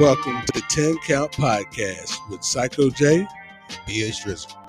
welcome 0.00 0.40
to 0.46 0.52
the 0.54 0.62
10 0.62 0.96
Count 1.06 1.30
Podcast 1.32 2.26
with 2.30 2.42
Psycho 2.42 2.88
J. 2.88 3.18
And 3.18 3.78
B.H. 3.86 4.24
Drizzle. 4.24 4.59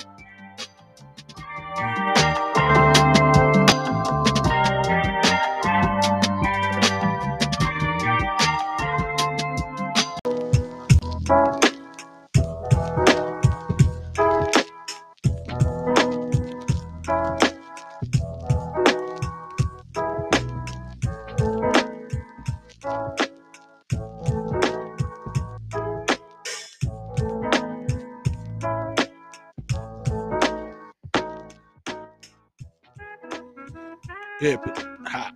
Hip. 34.42 34.60
Hot. 35.08 35.34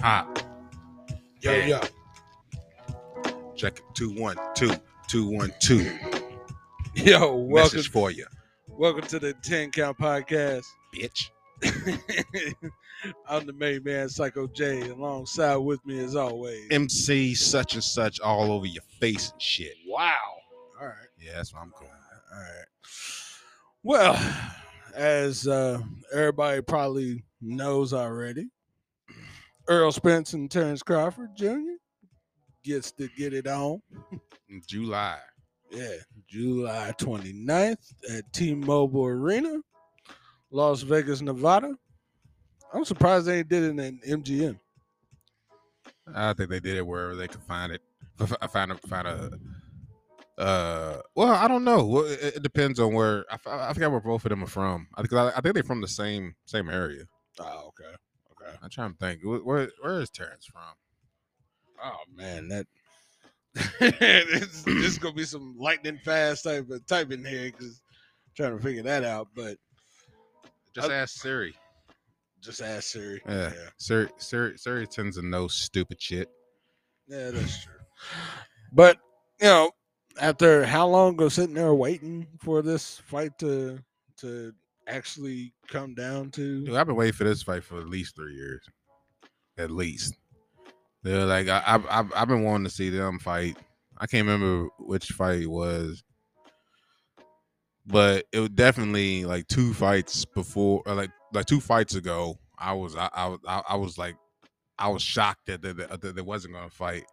Hot. 0.00 0.42
Yo, 1.42 1.52
Yeah. 1.52 1.66
yo. 1.66 1.80
Check 3.54 3.78
it. 3.78 3.84
Two 3.94 4.10
one 4.18 4.36
two 4.54 4.72
two 5.08 5.26
one 5.28 5.52
two. 5.60 5.90
Yo, 6.94 7.34
welcome, 7.34 7.76
Message 7.76 7.90
for 7.90 8.10
you, 8.10 8.24
welcome 8.66 9.02
to 9.08 9.18
the 9.18 9.34
10 9.42 9.70
Count 9.72 9.98
Podcast. 9.98 10.64
bitch. 10.94 11.28
I'm 13.28 13.44
the 13.46 13.52
main 13.52 13.84
man, 13.84 14.08
Psycho 14.08 14.46
J. 14.46 14.88
Alongside 14.88 15.56
with 15.56 15.84
me, 15.84 16.02
as 16.02 16.16
always. 16.16 16.66
MC 16.70 17.34
such 17.34 17.74
and 17.74 17.84
such 17.84 18.18
all 18.20 18.50
over 18.50 18.64
your 18.64 18.82
face 18.98 19.32
and 19.32 19.42
shit. 19.42 19.74
wow. 19.86 20.14
All 20.80 20.86
right. 20.86 20.94
Yeah, 21.22 21.32
that's 21.36 21.52
what 21.52 21.60
I'm 21.62 21.70
calling. 21.72 21.92
All 22.32 22.40
right. 22.40 22.66
Well, 23.82 24.18
as 24.94 25.46
uh, 25.46 25.80
everybody 26.14 26.62
probably 26.62 27.22
knows 27.40 27.92
already, 27.92 28.48
Earl 29.68 29.92
Spence 29.92 30.32
and 30.32 30.50
Terrence 30.50 30.82
Crawford 30.82 31.36
Jr. 31.36 31.76
gets 32.64 32.92
to 32.92 33.08
get 33.16 33.32
it 33.34 33.46
on. 33.46 33.80
In 34.48 34.62
July. 34.66 35.18
Yeah, 35.70 35.96
July 36.28 36.94
29th 36.98 37.92
at 38.10 38.32
T-Mobile 38.32 39.06
Arena, 39.06 39.60
Las 40.50 40.82
Vegas, 40.82 41.20
Nevada. 41.20 41.74
I'm 42.72 42.84
surprised 42.84 43.26
they 43.26 43.42
did 43.42 43.64
it 43.64 43.78
in 43.78 43.98
MGM. 44.06 44.58
I 46.14 46.32
think 46.34 46.50
they 46.50 46.60
did 46.60 46.76
it 46.76 46.86
wherever 46.86 47.16
they 47.16 47.28
could 47.28 47.42
find 47.42 47.72
it. 47.72 47.82
I 48.40 48.46
found 48.46 48.72
a 48.72 48.76
find 48.76 49.06
a. 49.08 49.30
Uh, 50.38 51.00
well, 51.14 51.32
I 51.32 51.48
don't 51.48 51.64
know. 51.64 52.00
It, 52.04 52.36
it 52.36 52.42
depends 52.42 52.78
on 52.78 52.94
where. 52.94 53.24
I, 53.30 53.68
I 53.68 53.72
forgot 53.72 53.90
where 53.90 54.00
both 54.00 54.24
of 54.24 54.30
them 54.30 54.44
are 54.44 54.48
from. 54.48 54.86
I 54.94 55.02
think 55.02 55.12
I 55.12 55.40
think 55.40 55.54
they're 55.54 55.62
from 55.62 55.80
the 55.80 55.88
same 55.88 56.34
same 56.46 56.70
area. 56.70 57.04
Oh, 57.40 57.68
okay. 57.68 57.94
Okay. 58.32 58.56
I'm 58.62 58.70
trying 58.70 58.92
to 58.92 58.98
think. 58.98 59.20
Where 59.22 59.68
where, 59.80 60.00
is 60.00 60.10
Terrence 60.10 60.46
from? 60.46 60.62
Oh 61.82 61.96
man, 62.14 62.48
that 62.48 62.66
this, 63.80 64.62
this 64.62 64.84
is 64.84 64.98
gonna 64.98 65.14
be 65.14 65.24
some 65.24 65.56
lightning 65.58 65.98
fast 66.04 66.44
type 66.44 66.68
of 66.70 66.86
type 66.86 67.10
in 67.12 67.24
here 67.24 67.50
because 67.50 67.82
trying 68.36 68.56
to 68.56 68.62
figure 68.62 68.82
that 68.82 69.04
out. 69.04 69.28
But 69.34 69.56
Just 70.74 70.90
I- 70.90 70.94
ask 70.94 71.20
Siri. 71.20 71.54
just 72.42 72.60
ask 72.60 72.84
Siri. 72.84 73.20
Yeah. 73.26 73.52
yeah, 73.54 73.68
Siri, 73.78 74.08
Siri, 74.18 74.58
Siri 74.58 74.86
tends 74.86 75.16
to 75.16 75.26
know 75.26 75.48
stupid 75.48 76.00
shit. 76.00 76.28
yeah 77.08 77.30
that's 77.30 77.64
true. 77.64 77.72
But 78.72 78.98
you 79.40 79.46
know, 79.46 79.70
after 80.20 80.64
how 80.66 80.86
long 80.86 81.14
ago 81.14 81.28
sitting 81.28 81.54
there 81.54 81.74
waiting 81.74 82.26
for 82.40 82.60
this 82.62 82.98
fight 82.98 83.38
to 83.38 83.80
to 84.18 84.52
actually 84.86 85.52
come 85.68 85.94
down 85.94 86.30
to? 86.32 86.64
Dude, 86.64 86.74
I've 86.74 86.86
been 86.86 86.96
waiting 86.96 87.12
for 87.14 87.24
this 87.24 87.42
fight 87.42 87.64
for 87.64 87.78
at 87.80 87.88
least 87.88 88.16
three 88.16 88.34
years. 88.34 88.62
At 89.58 89.70
least. 89.70 90.14
They're 91.02 91.24
like 91.24 91.48
I, 91.48 91.62
I've, 91.66 91.86
I've 91.88 92.12
I've 92.14 92.28
been 92.28 92.42
wanting 92.42 92.64
to 92.64 92.70
see 92.70 92.90
them 92.90 93.18
fight. 93.18 93.56
I 93.98 94.06
can't 94.06 94.26
remember 94.26 94.68
which 94.80 95.06
fight 95.08 95.40
it 95.42 95.46
was, 95.50 96.02
but 97.86 98.24
it 98.32 98.40
was 98.40 98.48
definitely 98.50 99.24
like 99.24 99.46
two 99.46 99.72
fights 99.72 100.24
before, 100.24 100.82
or 100.86 100.94
like 100.94 101.10
like 101.32 101.46
two 101.46 101.60
fights 101.60 101.94
ago. 101.94 102.38
I 102.58 102.72
was 102.72 102.96
I 102.96 103.08
I, 103.14 103.36
I, 103.46 103.62
I 103.70 103.76
was 103.76 103.96
like 103.98 104.16
I 104.78 104.88
was 104.88 105.02
shocked 105.02 105.46
that 105.46 105.62
they, 105.62 105.72
that 105.72 106.14
they 106.16 106.22
wasn't 106.22 106.54
gonna 106.54 106.70
fight. 106.70 107.04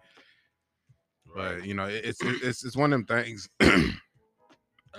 But 1.35 1.66
you 1.66 1.73
know, 1.73 1.85
it- 1.85 2.05
it's 2.05 2.19
it's 2.22 2.63
it's 2.66 2.75
one 2.75 2.94
of 2.94 3.05
them 3.05 3.23
things. 3.23 3.47
it's, 3.59 3.94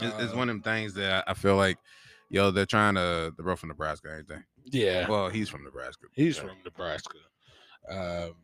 it's 0.01 0.33
Uh, 0.33 0.37
one 0.37 0.49
of 0.49 0.55
them 0.57 0.63
things 0.63 0.95
that 0.95 1.25
I 1.27 1.35
feel 1.35 1.57
like, 1.57 1.79
yo, 2.31 2.51
they're 2.51 2.67
trying 2.67 2.95
to. 2.95 3.33
They're 3.37 3.47
both 3.47 3.61
from 3.61 3.69
Nebraska, 3.71 4.17
ain't 4.17 4.29
they? 4.29 4.39
Yeah, 4.67 5.09
Well, 5.09 5.29
he's 5.29 5.49
from 5.49 5.63
Nebraska. 5.65 6.07
he's 6.15 6.37
Yeah. 6.37 6.43
from 6.43 6.57
Nebraska. 6.65 7.19
Um, 7.91 8.35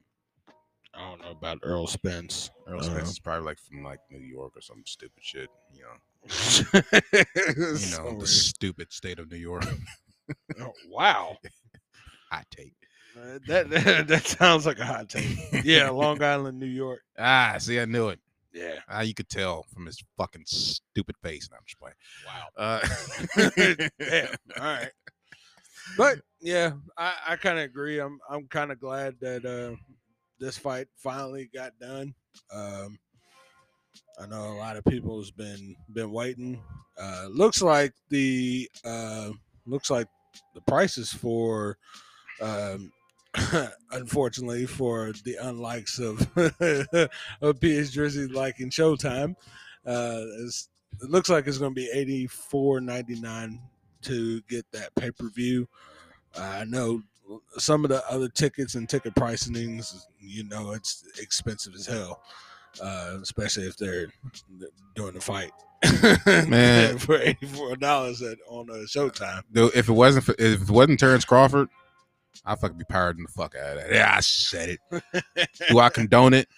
I 0.93 1.09
don't 1.09 1.21
know 1.23 1.31
about 1.31 1.59
Earl 1.63 1.87
Spence. 1.87 2.51
Earl 2.67 2.81
Uh, 2.81 2.83
Spence 2.83 3.11
is 3.11 3.19
probably 3.19 3.45
like 3.47 3.59
from 3.61 3.83
like 3.85 4.01
New 4.11 4.19
York 4.19 4.57
or 4.57 4.61
some 4.61 4.83
stupid 4.87 5.23
shit. 5.23 5.49
You 5.73 5.83
know, 5.85 5.97
you 7.13 7.97
know 7.97 8.19
the 8.21 8.27
stupid 8.27 8.93
state 8.93 9.19
of 9.19 9.31
New 9.31 9.39
York. 9.39 9.65
Oh, 10.61 10.73
wow. 10.89 11.37
I 12.33 12.43
take. 12.51 12.75
Uh, 13.17 13.39
that, 13.49 13.71
that 13.71 14.09
that 14.09 14.27
sounds 14.27 14.67
like 14.67 14.79
a 14.79 14.85
hot 14.85 15.09
take. 15.09 15.39
Yeah, 15.65 15.91
Long 15.91 16.23
Island, 16.23 16.59
New 16.61 16.67
York. 16.67 17.01
Ah, 17.19 17.57
see, 17.59 17.81
I 17.81 17.85
knew 17.87 18.09
it. 18.09 18.21
Yeah. 18.53 18.77
Ah, 18.89 19.03
you 19.03 19.15
could 19.15 19.29
tell 19.29 19.65
from 19.73 19.87
his 19.87 20.03
fucking 20.17 20.45
stupid 20.47 21.17
face. 21.23 21.49
And 21.49 21.57
I'm 21.57 21.63
just 21.67 21.79
playing. 21.79 21.95
Wow. 22.27 22.49
Uh, 22.57 23.89
Damn. 23.99 24.29
All 24.59 24.65
right. 24.65 24.91
But 25.97 26.21
yeah, 26.41 26.73
I, 26.97 27.15
I 27.29 27.37
kind 27.37 27.59
of 27.59 27.65
agree. 27.65 27.99
I'm 27.99 28.19
I'm 28.29 28.47
kind 28.47 28.71
of 28.71 28.81
glad 28.81 29.17
that 29.21 29.45
uh, 29.45 29.77
this 30.39 30.57
fight 30.57 30.89
finally 30.97 31.51
got 31.53 31.73
done. 31.81 32.15
Um, 32.53 32.99
I 34.21 34.27
know 34.27 34.53
a 34.53 34.59
lot 34.59 34.77
of 34.77 34.85
people 34.85 35.19
has 35.19 35.31
been 35.31 35.75
been 35.93 36.13
waiting. 36.13 36.63
Uh, 37.01 37.27
looks 37.31 37.63
like 37.63 37.93
the 38.09 38.71
uh, 38.85 39.31
looks 39.67 39.91
like 39.91 40.07
the 40.55 40.61
prices 40.63 41.13
for 41.13 41.79
um, 42.41 42.93
unfortunately 43.93 44.67
for 44.67 45.13
the 45.25 45.37
unlikes 45.41 45.99
of 45.99 47.09
of 47.41 47.61
PH 47.61 47.91
Jersey 47.93 48.27
like 48.27 48.61
in 48.61 48.71
Showtime, 48.71 49.37
uh, 49.87 50.23
it 51.03 51.09
looks 51.09 51.29
like 51.29 51.47
it's 51.47 51.59
going 51.59 51.73
to 51.73 51.81
be 51.81 51.91
eighty 51.93 52.27
four 52.27 52.81
ninety 52.81 53.21
nine 53.21 53.61
to 54.03 54.41
get 54.43 54.67
that 54.73 54.95
pay 54.97 55.11
per 55.11 55.29
view. 55.29 55.69
I 56.37 56.65
know 56.65 57.03
some 57.59 57.85
of 57.85 57.91
the 57.91 58.09
other 58.11 58.29
tickets 58.29 58.75
and 58.75 58.89
ticket 58.89 59.15
pricings, 59.15 59.95
you 60.19 60.45
know, 60.45 60.73
it's 60.73 61.05
expensive 61.21 61.75
as 61.75 61.87
hell, 61.87 62.23
uh, 62.83 63.19
especially 63.23 63.65
if 63.65 63.77
they're 63.77 64.07
doing 64.95 65.15
the 65.15 65.21
fight. 65.21 65.53
Man. 66.49 66.99
for 66.99 67.17
eighty 67.17 67.47
four 67.47 67.77
dollars 67.77 68.23
on 68.49 68.69
a 68.71 68.85
Showtime. 68.85 69.43
If 69.55 69.89
it 69.89 69.93
wasn't 69.93 70.25
for, 70.25 70.35
if 70.39 70.63
it 70.63 70.71
wasn't 70.71 71.01
Terrence 71.01 71.25
Crawford, 71.25 71.69
I'd 72.45 72.59
fucking 72.59 72.79
be 72.79 72.85
pirating 72.89 73.25
the 73.25 73.33
fuck 73.33 73.55
out 73.55 73.77
of 73.77 73.83
that. 73.83 73.93
Yeah, 73.93 74.15
I 74.17 74.21
said 74.21 74.77
it. 74.93 75.03
Do 75.69 75.79
I 75.79 75.89
condone 75.91 76.35
it? 76.35 76.49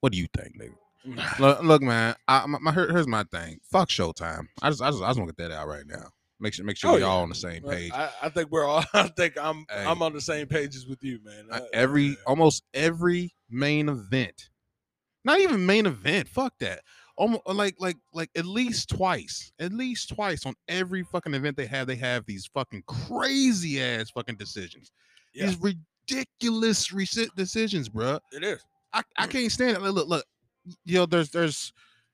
What 0.00 0.12
do 0.12 0.18
you 0.18 0.26
think, 0.36 0.60
nigga? 0.60 0.74
Look, 1.40 1.62
look 1.62 1.82
man. 1.82 2.14
I, 2.28 2.46
my, 2.46 2.58
my 2.60 2.72
here's 2.72 3.08
my 3.08 3.24
thing. 3.24 3.58
Fuck 3.70 3.88
Showtime. 3.88 4.46
I 4.62 4.70
just 4.70 4.80
I 4.82 4.90
just 4.90 5.02
I 5.02 5.08
just 5.08 5.18
want 5.18 5.28
to 5.30 5.34
get 5.36 5.48
that 5.48 5.54
out 5.56 5.66
right 5.66 5.84
now. 5.86 6.10
Make 6.38 6.54
sure 6.54 6.64
make 6.64 6.76
sure 6.76 6.90
Oh, 6.90 6.94
we 6.94 7.00
yeah. 7.00 7.06
all 7.06 7.22
on 7.22 7.28
the 7.28 7.34
same 7.34 7.62
page. 7.62 7.90
I, 7.92 8.10
I 8.22 8.28
think 8.28 8.50
we're 8.52 8.64
all. 8.64 8.84
I 8.94 9.08
think 9.08 9.34
I'm. 9.36 9.64
Hey. 9.68 9.84
I'm 9.84 10.00
on 10.02 10.12
the 10.12 10.20
same 10.20 10.46
pages 10.46 10.86
with 10.86 11.02
you, 11.02 11.18
man. 11.24 11.46
Uh, 11.50 11.56
Uh, 11.56 11.60
every 11.72 12.16
almost 12.26 12.62
every 12.74 13.34
main 13.50 13.88
event, 13.88 14.48
not 15.24 15.40
even 15.40 15.66
main 15.66 15.86
event. 15.86 16.28
Fuck 16.28 16.54
that. 16.60 16.82
Almost 17.16 17.42
uh, 17.46 17.52
like 17.52 17.76
like 17.78 17.96
like 18.14 18.30
at 18.36 18.46
least 18.46 18.88
twice, 18.88 19.52
at 19.58 19.72
least 19.72 20.08
twice 20.14 20.46
on 20.46 20.54
every 20.68 21.02
fucking 21.02 21.34
event 21.34 21.56
they 21.56 21.66
have. 21.66 21.86
They 21.86 21.96
have 21.96 22.24
these 22.24 22.46
fucking 22.46 22.84
crazy 22.86 23.82
ass 23.82 24.10
fucking 24.10 24.36
decisions. 24.36 24.92
Yeah. 25.34 25.46
These 25.46 25.58
ridiculous 26.08 26.88
reci- 26.88 27.34
decisions, 27.36 27.88
bruh. 27.88 28.20
it 28.32 28.42
is. 28.44 28.60
I, 28.92 29.02
I 29.16 29.26
can't 29.26 29.50
stand 29.50 29.76
it. 29.76 29.80
Look, 29.80 29.94
look, 29.94 30.08
look, 30.08 30.24
you 30.84 30.98
know, 30.98 31.06
there's 31.06 31.30
there's 31.30 31.72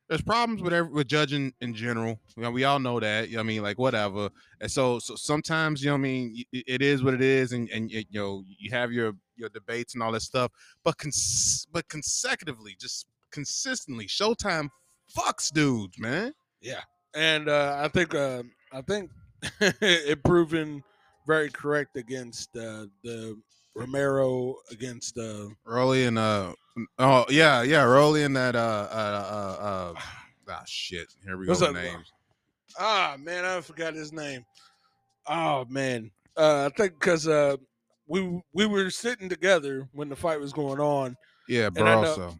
there's 0.08 0.22
problems 0.22 0.62
with 0.62 0.72
every, 0.72 0.90
with 0.90 1.06
judging 1.06 1.52
in 1.60 1.74
general. 1.74 2.18
You 2.36 2.42
know, 2.44 2.50
we 2.50 2.64
all 2.64 2.78
know 2.78 2.98
that. 2.98 3.28
You 3.28 3.36
know 3.36 3.40
what 3.42 3.44
I 3.44 3.48
mean, 3.48 3.62
like 3.62 3.78
whatever. 3.78 4.30
And 4.60 4.70
so 4.70 4.98
so 4.98 5.14
sometimes, 5.16 5.82
you 5.82 5.90
know 5.90 5.94
what 5.94 5.98
I 5.98 6.02
mean, 6.02 6.44
y- 6.52 6.62
it 6.66 6.82
is 6.82 7.02
what 7.02 7.14
it 7.14 7.22
is, 7.22 7.52
and 7.52 7.68
and 7.70 7.90
you 7.90 8.04
know, 8.12 8.42
you 8.58 8.70
have 8.70 8.90
your 8.92 9.12
your 9.36 9.48
debates 9.50 9.94
and 9.94 10.02
all 10.02 10.12
that 10.12 10.22
stuff. 10.22 10.50
But 10.82 10.96
cons- 10.98 11.66
but 11.72 11.88
consecutively, 11.88 12.76
just 12.80 13.06
consistently, 13.30 14.06
Showtime 14.06 14.68
fucks 15.16 15.52
dudes, 15.52 15.98
man. 15.98 16.32
Yeah, 16.60 16.80
and 17.14 17.48
uh, 17.48 17.78
I 17.82 17.88
think 17.88 18.14
uh, 18.14 18.42
I 18.72 18.82
think 18.82 19.10
it 19.60 20.22
proven 20.24 20.82
very 21.26 21.50
correct 21.50 21.96
against 21.96 22.56
uh, 22.56 22.86
the 23.04 23.36
Romero 23.74 24.56
against 24.72 25.18
uh 25.18 25.46
Rolly 25.64 26.04
and 26.04 26.18
uh 26.18 26.52
oh 26.98 27.24
yeah 27.28 27.62
yeah 27.62 27.82
Rolly 27.84 28.24
and 28.24 28.34
that 28.34 28.56
uh 28.56 28.88
uh 28.90 29.56
uh, 29.60 29.62
uh 29.62 30.00
ah 30.50 30.62
shit 30.66 31.06
here 31.24 31.36
we 31.36 31.46
go 31.46 31.52
with 31.52 31.74
names 31.74 32.12
ah 32.78 33.16
man, 33.18 33.44
I 33.44 33.60
forgot 33.60 33.94
his 33.94 34.12
name. 34.12 34.44
Oh 35.26 35.64
man. 35.68 36.10
Uh 36.36 36.70
I 36.72 36.76
think 36.76 36.98
cuz 37.00 37.28
uh 37.28 37.56
we 38.06 38.40
we 38.52 38.66
were 38.66 38.90
sitting 38.90 39.28
together 39.28 39.88
when 39.92 40.08
the 40.08 40.16
fight 40.16 40.40
was 40.40 40.52
going 40.52 40.80
on. 40.80 41.16
yeah 41.48 41.70
Barroso 41.70 42.38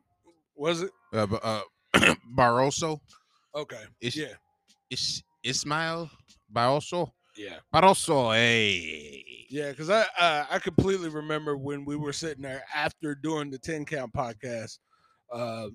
Was 0.56 0.82
it? 0.82 0.91
uh, 1.12 1.26
uh 1.43 1.61
Barroso 2.35 2.99
Okay. 3.55 3.83
Is- 4.00 4.17
yeah. 4.17 4.35
Is 4.91 5.23
Ismael 5.43 6.11
Barroso 6.55 7.11
Yeah. 7.37 7.59
Barroso 7.75 8.35
hey 8.35 9.47
Yeah, 9.50 9.71
because 9.71 9.91
I 9.91 10.05
uh, 10.19 10.47
I 10.50 10.59
completely 10.59 11.09
remember 11.09 11.56
when 11.56 11.85
we 11.85 11.97
were 11.97 12.12
sitting 12.12 12.43
there 12.43 12.65
after 12.75 13.15
doing 13.15 13.50
the 13.50 13.59
ten 13.59 13.85
count 13.85 14.12
podcast. 14.12 14.79
Uh, 15.33 15.69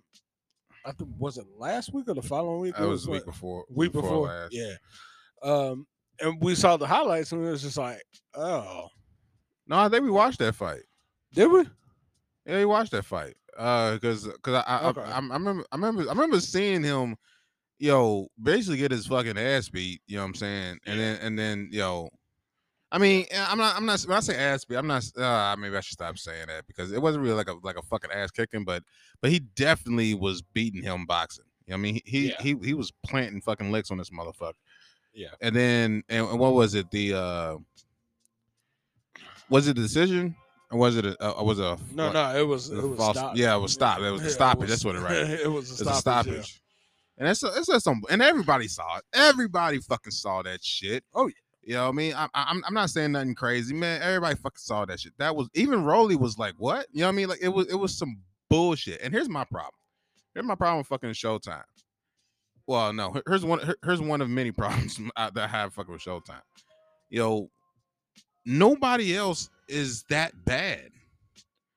I 0.86 0.92
think 0.92 1.10
was 1.18 1.38
it 1.38 1.46
last 1.58 1.94
week 1.94 2.06
or 2.10 2.14
the 2.16 2.22
following 2.22 2.60
week? 2.62 2.76
that 2.76 2.84
It 2.84 2.88
was 2.88 3.06
the 3.06 3.12
week 3.12 3.26
before 3.26 3.66
week 3.70 3.92
before. 3.94 4.28
last. 4.28 4.54
Yeah. 4.54 4.76
Um, 5.44 5.86
and 6.22 6.42
we 6.42 6.56
saw 6.56 6.78
the 6.78 6.88
highlights 6.88 7.32
and 7.32 7.46
it 7.46 7.50
was 7.50 7.62
just 7.64 7.78
like, 7.78 8.02
oh, 8.36 8.88
no 9.68 9.78
I 9.78 9.90
think 9.90 10.04
we 10.04 10.12
watched 10.12 10.40
that 10.40 10.56
fight 10.56 10.84
did 11.34 11.52
we? 11.52 11.64
Yeah, 12.46 12.58
we 12.58 12.66
watched 12.66 12.92
that 12.92 13.06
fight. 13.06 13.36
Uh, 13.58 13.98
cause, 14.00 14.28
cause 14.42 14.64
I, 14.68 14.78
I, 14.80 14.88
Okay. 14.90 15.02
I, 15.02 15.18
I, 15.18 15.20
remember, 15.20 15.66
I 15.72 15.76
remember, 15.76 16.02
I 16.04 16.14
remember 16.14 16.40
seeing 16.40 16.84
him, 16.84 17.16
yo, 17.80 18.28
basically 18.42 18.78
get 18.78 18.92
his 18.92 19.08
fucking 19.08 19.38
ass 19.38 19.70
beat. 19.70 20.02
You 20.08 20.18
know 20.18 20.24
what 20.24 20.28
I'm 20.30 20.36
saying? 20.36 20.80
And 20.86 21.00
Yeah. 21.00 21.14
then, 21.14 21.20
and 21.22 21.40
then, 21.40 21.70
yo, 21.72 22.10
I 22.92 23.00
mean, 23.00 23.26
I'm 23.36 23.58
not, 23.58 23.76
I'm 23.76 23.86
not. 23.88 24.00
When 24.02 24.16
I 24.16 24.20
say 24.20 24.36
ass 24.38 24.66
beat, 24.66 24.76
I'm 24.76 24.86
not. 24.86 25.04
Uh, 25.18 25.56
maybe 25.58 25.76
I 25.76 25.80
should 25.80 25.94
stop 25.94 26.16
saying 26.18 26.46
that 26.48 26.68
because 26.68 26.92
it 26.92 27.02
wasn't 27.02 27.24
really 27.24 27.36
like 27.36 27.50
a 27.50 27.56
like 27.64 27.76
a 27.76 27.82
fucking 27.82 28.12
ass 28.12 28.30
kicking, 28.30 28.64
but 28.64 28.84
but 29.20 29.32
he 29.32 29.40
definitely 29.40 30.14
was 30.14 30.44
beating 30.44 30.84
him 30.84 31.08
boxing. 31.08 31.46
You 31.66 31.72
know 31.72 31.78
what 31.78 31.80
I 31.80 31.82
mean, 31.82 31.94
he 31.96 32.02
he, 32.06 32.28
Yeah. 32.30 32.36
he 32.42 32.56
he 32.64 32.74
was 32.76 32.92
planting 33.04 33.42
fucking 33.42 33.72
licks 33.72 33.90
on 33.90 33.98
this 33.98 34.12
motherfucker. 34.12 34.54
Yeah. 35.12 35.30
And 35.42 35.56
then, 35.56 36.04
and, 36.08 36.28
and 36.28 36.40
what 36.40 36.54
was 36.54 36.76
it? 36.76 36.92
The 36.92 37.16
uh, 37.16 37.58
was 39.50 39.68
it 39.68 39.76
the 39.76 39.82
decision 39.82 40.36
or 40.74 40.80
was 40.80 40.98
it 40.98 41.06
a, 41.06 41.24
uh, 41.40 41.44
was 41.44 41.60
it 41.60 41.66
a 41.66 41.78
No, 41.94 42.06
what? 42.08 42.14
no, 42.14 42.36
it 42.40 42.48
was 42.48 42.70
It 42.70 42.82
was 42.84 42.98
false- 42.98 43.18
stop. 43.18 43.38
yeah, 43.38 43.56
it 43.56 43.60
was 43.60 43.72
stop. 43.74 44.00
It 44.00 44.12
was 44.12 44.22
a 44.24 44.30
stoppage. 44.30 44.62
was- 44.62 44.70
That's 44.70 44.86
what 44.86 44.96
it 44.96 45.00
right. 45.02 45.16
it 45.42 45.52
was 45.52 45.70
a 45.70 45.74
It's 45.74 45.82
a 45.82 45.94
stoppage. 45.96 46.34
yeah. 46.34 46.42
stoppage. 46.42 46.60
And 47.20 47.28
that's 47.28 47.44
it's 47.44 47.68
just 47.68 47.86
some 47.86 48.02
and 48.10 48.22
everybody 48.22 48.68
saw 48.68 48.98
it. 48.98 49.04
Everybody 49.14 49.80
fucking 49.80 50.12
saw 50.12 50.42
that 50.42 50.64
shit. 50.64 51.04
Oh, 51.14 51.28
yeah. 51.28 51.34
You 51.66 51.74
know 51.76 51.84
what 51.84 51.90
I 51.90 51.92
mean? 51.94 52.14
I'm 52.18 52.30
I'm 52.34 52.64
I'm 52.68 52.74
not 52.74 52.90
saying 52.90 53.12
nothing 53.14 53.36
crazy, 53.36 53.74
man. 53.74 54.02
Everybody 54.02 54.36
fucking 54.36 54.58
saw 54.58 54.84
that 54.86 55.00
shit. 55.00 55.14
That 55.20 55.36
was 55.36 55.48
even 55.54 55.84
Rolly 55.84 56.16
was 56.16 56.38
like, 56.38 56.56
what? 56.58 56.88
You 56.92 57.02
know 57.02 57.08
what 57.08 57.14
I 57.14 57.16
mean? 57.16 57.30
Like 57.30 57.40
it 57.42 57.50
was 57.50 57.68
it 57.68 57.76
was 57.76 57.96
some 57.98 58.18
bullshit. 58.50 59.00
And 59.02 59.14
here's 59.14 59.30
my 59.30 59.44
problem. 59.46 59.72
Here's 60.34 60.46
my 60.46 60.56
problem 60.56 60.80
with 60.80 60.88
fucking 60.88 61.12
Showtime. 61.12 61.64
Well, 62.66 62.92
no, 62.94 63.16
here's 63.28 63.46
one 63.46 63.60
here- 63.60 63.78
here's 63.86 64.02
one 64.02 64.20
of 64.22 64.30
many 64.30 64.52
problems 64.62 65.00
that 65.16 65.38
I 65.38 65.48
have 65.48 65.74
fucking 65.74 65.94
with 65.94 66.02
Showtime. 66.02 66.42
Yo, 67.10 67.50
nobody 68.46 69.16
else 69.16 69.50
is 69.68 70.04
that 70.10 70.46
bad. 70.46 70.90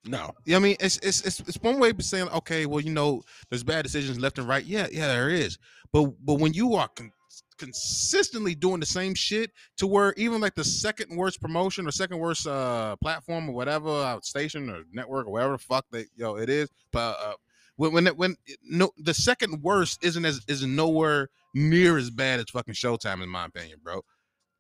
No, 0.05 0.31
You 0.45 0.53
know 0.53 0.59
what 0.59 0.61
I 0.61 0.61
mean? 0.61 0.77
It's 0.79 0.99
it's 0.99 1.23
it's, 1.27 1.41
it's 1.41 1.59
one 1.63 1.81
way 1.81 1.91
of 1.91 2.01
saying, 2.03 2.29
okay, 2.29 2.65
well, 2.67 2.81
you 2.81 2.93
know, 2.93 3.23
there's 3.51 3.65
bad 3.65 3.83
decisions 3.83 4.21
left 4.21 4.39
and 4.39 4.47
right. 4.47 4.65
Yeah, 4.65 4.87
yeah, 4.93 5.09
there 5.09 5.31
is. 5.31 5.59
But 5.93 6.13
but 6.25 6.35
when 6.35 6.53
you 6.53 6.75
are 6.75 6.87
con- 6.89 7.11
consistently 7.59 8.55
doing 8.55 8.79
the 8.79 8.87
same 8.87 9.15
shit 9.15 9.51
to 9.79 9.87
where 9.87 10.15
even 10.17 10.41
like 10.41 10.55
the 10.55 10.63
second 10.63 11.17
worst 11.17 11.41
promotion 11.41 11.89
or 11.89 11.91
second 11.91 12.19
worst 12.19 12.47
uh 12.47 12.95
platform 13.03 13.49
or 13.49 13.55
whatever 13.55 13.89
uh, 13.89 14.21
station 14.23 14.71
or 14.71 14.85
network 14.93 15.27
or 15.27 15.33
whatever 15.33 15.53
the 15.53 15.59
fuck 15.59 15.85
they 15.91 16.05
yo 16.17 16.37
it 16.37 16.49
is, 16.49 16.69
but 16.93 17.17
uh, 17.21 17.33
when 17.77 17.93
when 17.93 18.07
it, 18.07 18.17
when 18.17 18.37
it- 18.47 18.59
no 18.63 18.91
the 18.99 19.15
second 19.15 19.61
worst 19.63 20.05
isn't 20.05 20.25
as 20.25 20.41
is 20.47 20.65
nowhere 20.65 21.29
near 21.55 21.97
as 21.97 22.11
bad 22.11 22.39
as 22.39 22.47
fucking 22.53 22.75
Showtime 22.75 23.23
in 23.25 23.29
my 23.29 23.47
opinion, 23.47 23.81
bro. 23.83 24.03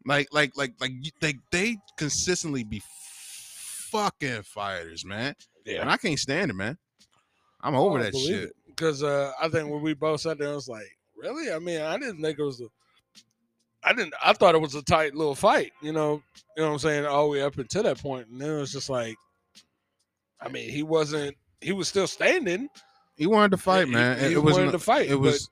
Like 0.04 0.26
like 0.32 0.56
like 0.56 0.72
like 0.80 0.92
they 1.20 1.34
they 1.52 1.76
consistently 1.98 2.64
be 2.64 2.82
fucking 3.96 4.42
fighters, 4.42 5.04
man. 5.04 5.34
yeah, 5.64 5.80
And 5.80 5.90
I 5.90 5.96
can't 5.96 6.18
stand 6.18 6.50
it, 6.50 6.54
man. 6.54 6.76
I'm 7.62 7.74
over 7.74 7.98
Oh, 7.98 8.02
that 8.02 8.14
shit. 8.16 8.44
it. 8.44 8.52
Because 8.66 9.02
uh, 9.02 9.32
I 9.40 9.48
think 9.48 9.70
when 9.70 9.80
we 9.82 9.94
both 9.94 10.20
sat 10.20 10.38
there, 10.38 10.50
I 10.50 10.54
was 10.54 10.68
like, 10.68 10.86
really? 11.16 11.50
I 11.52 11.58
mean, 11.58 11.80
I 11.80 11.96
didn't 11.98 12.20
think 12.22 12.38
it 12.38 12.42
was 12.44 12.60
a. 12.60 12.66
I 13.82 13.92
didn't. 13.92 14.14
I 14.22 14.32
thought 14.32 14.54
it 14.54 14.60
was 14.60 14.74
a 14.74 14.82
tight 14.82 15.14
little 15.14 15.34
fight. 15.34 15.72
You 15.80 15.92
know, 15.92 16.22
you 16.56 16.62
know 16.62 16.68
what 16.68 16.72
I'm 16.74 16.78
saying, 16.80 17.06
all 17.06 17.24
the 17.24 17.30
way 17.30 17.42
up 17.42 17.56
until 17.58 17.84
that 17.84 17.98
point, 18.00 18.28
and 18.28 18.40
then 18.40 18.50
it 18.50 18.58
was 18.58 18.72
just 18.72 18.90
like, 18.90 19.16
I 20.40 20.48
mean, 20.48 20.70
he 20.70 20.82
wasn't. 20.82 21.36
He 21.60 21.72
was 21.72 21.88
still 21.88 22.06
standing. 22.06 22.68
He 23.16 23.26
wanted 23.26 23.52
to 23.52 23.56
fight, 23.56 23.86
He- 23.86 23.94
man. 23.94 24.18
He, 24.18 24.26
it, 24.26 24.32
it 24.32 24.38
was 24.42 24.54
wanted 24.54 24.66
no, 24.66 24.72
to 24.72 24.78
fight. 24.78 25.08
it 25.08 25.14
was 25.18 25.48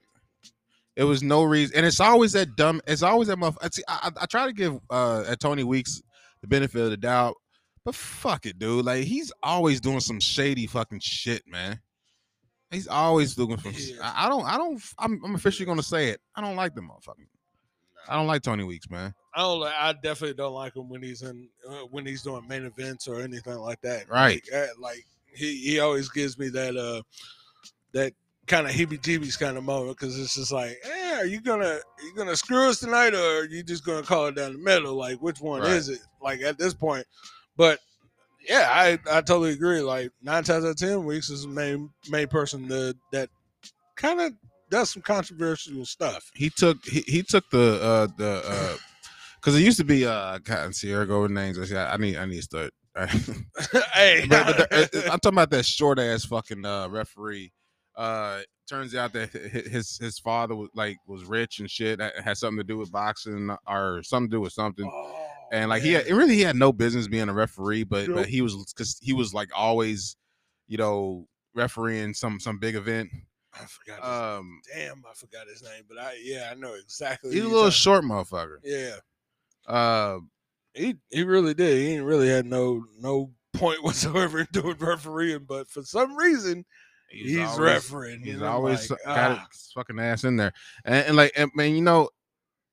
it 0.97 1.05
was 1.05 1.23
no 1.23 1.43
reason, 1.45 1.77
and 1.77 1.87
it's 1.87 2.01
always 2.01 2.33
that 2.33 2.57
dumb. 2.57 2.81
It's 2.87 3.03
always 3.03 3.29
that 3.29 3.39
motherfucker. 3.39 3.73
See, 3.73 3.83
I, 3.89 4.11
I, 4.15 4.23
I 4.23 4.27
try 4.27 4.47
to 4.47 4.53
give 4.53 4.79
uh 4.91 5.25
at 5.27 5.41
Tony 5.41 5.65
Weeks 5.65 6.03
the 6.43 6.47
benefit 6.49 6.81
of 6.83 6.91
the 6.91 6.97
doubt, 6.97 7.37
but 7.85 7.95
fuck 7.95 8.47
it, 8.47 8.59
dude. 8.59 8.85
Like 8.85 9.05
he's 9.05 9.33
always 9.43 9.81
doing 9.81 10.01
some 10.01 10.21
shady 10.21 10.67
fucking 10.67 11.01
shit, 11.01 11.43
man. 11.47 11.81
He's 12.71 12.89
always 12.89 13.35
doing 13.35 13.59
some. 13.59 13.73
Yeah. 13.77 13.97
I, 14.03 14.27
I 14.27 14.29
don't. 14.29 14.45
I 14.47 14.57
don't. 14.57 14.83
I'm, 14.99 15.21
I'm 15.25 15.35
officially 15.35 15.67
gonna 15.67 15.83
say 15.83 16.09
it. 16.09 16.21
I 16.35 16.41
don't 16.41 16.57
like 16.57 16.75
the 16.75 16.81
motherfucker. 16.81 17.27
I 18.09 18.17
don't 18.17 18.27
like 18.27 18.43
Tony 18.43 18.65
Weeks, 18.65 18.91
man. 18.91 19.15
I 19.35 19.41
don't. 19.43 19.63
I 19.63 19.93
definitely 19.93 20.35
don't 20.35 20.55
like 20.55 20.75
him 20.77 20.89
when 20.89 21.03
he's 21.03 21.23
in 21.23 21.49
uh, 21.69 21.83
when 21.91 22.05
he's 22.05 22.23
doing 22.23 22.47
main 22.49 22.65
events 22.65 23.07
or 23.07 23.21
anything 23.21 23.59
like 23.59 23.81
that. 23.83 24.09
Right. 24.11 24.43
Like, 24.53 24.63
uh, 24.63 24.67
like 24.79 25.05
he 25.35 25.57
he 25.59 25.81
always 25.81 26.09
gives 26.09 26.39
me 26.39 26.49
that 26.51 26.77
uh 26.77 27.03
that 27.93 28.13
kind 28.47 28.67
of 28.67 28.73
heebie-jeebies 28.73 29.39
kind 29.39 29.57
of 29.57 29.65
moment 29.65 29.97
because 29.97 30.19
it's 30.19 30.35
just 30.35 30.53
like, 30.53 30.77
eh, 30.85 31.15
are 31.17 31.25
you 31.27 31.41
gonna 31.41 31.65
are 31.65 32.03
you 32.05 32.15
gonna 32.17 32.37
screw 32.37 32.69
us 32.69 32.81
tonight 32.81 33.15
or 33.15 33.41
are 33.41 33.47
you 33.47 33.63
just 33.63 33.85
gonna 33.87 34.03
call 34.03 34.27
it 34.27 34.35
down 34.37 34.53
the 34.53 34.59
middle? 34.59 34.95
Like, 34.95 35.19
which 35.23 35.41
one 35.41 35.63
Right. 35.63 35.71
is 35.73 35.89
it? 35.89 36.01
Like 36.21 36.41
at 36.43 36.59
this 36.59 36.75
point, 36.75 37.07
but. 37.57 37.79
Yeah, 38.47 38.69
I, 38.71 38.99
I 39.11 39.23
totally 39.23 39.53
agree. 39.53 39.81
Like 39.81 40.11
nine 40.21 40.45
times 40.45 40.67
out 40.67 40.73
of 40.73 40.77
ten, 40.77 41.07
Weeks 41.07 41.31
is 41.31 41.45
the 41.45 41.49
main 41.49 41.89
main 42.11 42.27
person 42.27 42.69
that 42.69 42.95
that 43.11 43.31
kind 43.97 44.21
of 44.21 44.35
does 44.69 44.91
some 44.91 45.01
controversial 45.01 45.87
stuff. 45.87 46.31
he 46.35 46.51
took 46.51 46.77
he, 46.85 47.01
he 47.07 47.23
took 47.23 47.49
the 47.51 47.81
uh 47.83 48.07
the 48.19 48.43
uh 48.47 48.77
because 49.37 49.57
it 49.57 49.63
used 49.63 49.79
to 49.79 49.85
be 49.85 50.05
uh 50.05 50.39
Cotton 50.41 50.75
Sierra 50.75 51.07
go 51.07 51.23
with 51.23 51.31
names. 51.31 51.73
I, 51.73 51.95
I 51.95 51.97
need 51.97 52.19
I 52.19 52.27
need 52.27 52.37
to 52.37 52.43
start. 52.43 52.71
hey, 53.95 54.27
but, 54.29 54.47
but 54.47 54.57
the- 54.93 55.07
uh, 55.09 55.13
I'm 55.13 55.21
talking 55.21 55.37
about 55.39 55.49
that 55.51 55.65
short 55.65 55.99
ass 55.99 56.27
fucking 56.27 56.67
uh 56.67 56.89
referee. 56.91 57.51
Uh 57.97 58.41
turns 58.69 58.95
out 58.95 59.15
that 59.15 59.31
his 59.31 59.97
his 59.97 60.19
father 60.19 60.55
was 60.55 60.69
like 60.75 60.99
was 61.07 61.25
rich 61.25 61.61
and 61.61 61.71
shit. 61.71 61.99
That 61.99 62.19
had 62.21 62.37
something 62.37 62.59
to 62.59 62.65
do 62.65 62.77
with 62.77 62.93
boxing 62.93 63.57
or 63.67 64.03
something 64.03 64.29
to 64.31 64.37
do 64.37 64.41
with 64.43 64.53
something. 64.53 64.87
Oh, 64.93 65.24
And 65.55 65.71
like 65.71 65.83
he 65.83 65.93
had, 65.93 66.09
really 66.11 66.35
he 66.35 66.41
had 66.41 66.57
no 66.57 66.73
business 66.73 67.07
being 67.07 67.29
a 67.29 67.33
referee, 67.33 67.85
but 67.85 68.09
Nope. 68.09 68.17
but 68.17 68.27
he 68.27 68.43
was 68.43 68.73
because 68.75 68.99
he 69.01 69.13
was 69.13 69.33
like 69.33 69.51
always, 69.55 70.17
you 70.67 70.77
know, 70.77 71.29
refereeing 71.55 72.13
some 72.13 72.41
some 72.41 72.59
big 72.59 72.75
event. 72.75 73.11
I 73.53 73.65
forgot. 73.67 74.01
His, 74.01 74.39
Um, 74.39 74.61
damn, 74.75 75.05
I 75.09 75.15
forgot 75.15 75.47
his 75.47 75.63
name, 75.63 75.85
but 75.89 75.97
I 75.97 76.17
yeah, 76.21 76.49
I 76.51 76.55
know 76.55 76.75
exactly. 76.75 77.33
he's 77.33 77.45
a 77.45 77.49
little 77.49 77.71
short 77.71 78.03
motherfucker. 78.05 78.57
Yeah, 78.65 78.97
Uh, 79.67 80.19
he 80.75 80.97
he 81.11 81.23
really 81.23 81.55
did. 81.55 81.87
He 81.87 81.99
really 82.01 82.29
had 82.29 82.47
no 82.47 82.85
no 82.99 83.31
point 83.53 83.85
whatsoever 83.85 84.41
in 84.41 84.49
doing 84.51 84.77
refereeing, 84.81 85.45
but 85.45 85.69
for 85.71 85.85
some 85.85 86.17
reason 86.17 86.65
he's, 87.11 87.39
always- 87.39 87.59
refereeing. 87.61 88.23
He's 88.25 88.43
always 88.43 88.91
like, 88.91 89.05
got 89.05 89.31
ah. 89.39 89.47
his 89.53 89.71
fucking 89.73 90.01
ass 90.01 90.25
in 90.25 90.35
there, 90.37 90.53
and, 90.85 91.07
and 91.07 91.17
like, 91.17 91.31
and, 91.37 91.53
man, 91.55 91.77
you 91.77 91.83
know, 91.83 92.09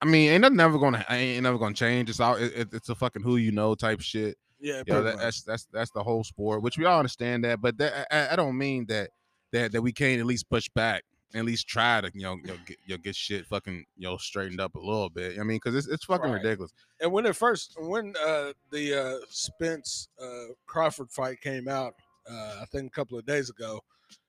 I 0.01 0.05
mean, 0.05 0.31
ain't 0.31 0.41
nothing 0.41 0.57
never 0.57 0.79
gonna, 0.79 1.05
ain't 1.09 1.43
never 1.43 1.57
gonna 1.57 1.75
change. 1.75 2.09
It's 2.09 2.19
all, 2.19 2.35
it, 2.35 2.51
it- 2.55 2.73
it's 2.73 2.89
a 2.89 2.95
fucking 2.95 3.21
who 3.21 3.37
you 3.37 3.51
know 3.51 3.75
type 3.75 4.01
shit. 4.01 4.37
Yeah, 4.59 4.83
You 4.85 4.93
know, 4.93 5.03
that, 5.03 5.17
that's 5.17 5.41
that's 5.43 5.67
that's 5.73 5.91
the 5.91 6.03
whole 6.03 6.23
sport, 6.23 6.61
which 6.61 6.77
we 6.77 6.85
all 6.85 6.99
understand 6.99 7.43
that, 7.45 7.61
but 7.61 7.77
that 7.79 8.07
I, 8.11 8.33
I 8.33 8.35
don't 8.35 8.57
mean 8.57 8.85
that 8.87 9.09
that 9.51 9.71
that 9.71 9.81
we 9.81 9.91
can't 9.91 10.19
at 10.19 10.25
least 10.27 10.49
push 10.51 10.69
back, 10.75 11.03
at 11.33 11.45
least 11.45 11.67
try 11.67 11.99
to 12.01 12.11
you 12.13 12.21
know, 12.21 12.35
you 12.35 12.43
know 12.47 12.57
get 12.67 12.77
you 12.85 12.93
know, 12.95 12.97
get 12.99 13.15
shit 13.15 13.45
fucking 13.47 13.85
you 13.97 14.07
know 14.07 14.17
straightened 14.17 14.61
up 14.61 14.75
a 14.75 14.79
little 14.79 15.09
bit. 15.09 15.39
I 15.39 15.43
mean, 15.43 15.57
because 15.57 15.73
it's 15.75 15.87
it's 15.87 16.05
fucking 16.05 16.29
Right. 16.31 16.43
ridiculous. 16.43 16.71
and 16.99 17.11
when 17.11 17.25
it 17.25 17.35
first 17.35 17.75
when 17.79 18.13
uh 18.23 18.53
the 18.71 18.93
uh 18.93 19.25
Spence 19.29 20.07
uh 20.21 20.53
Crawford 20.67 21.09
fight 21.11 21.41
came 21.41 21.67
out, 21.67 21.95
uh 22.29 22.59
I 22.61 22.65
think 22.71 22.85
a 22.87 22.91
couple 22.91 23.17
of 23.17 23.25
days 23.25 23.49
ago, 23.49 23.81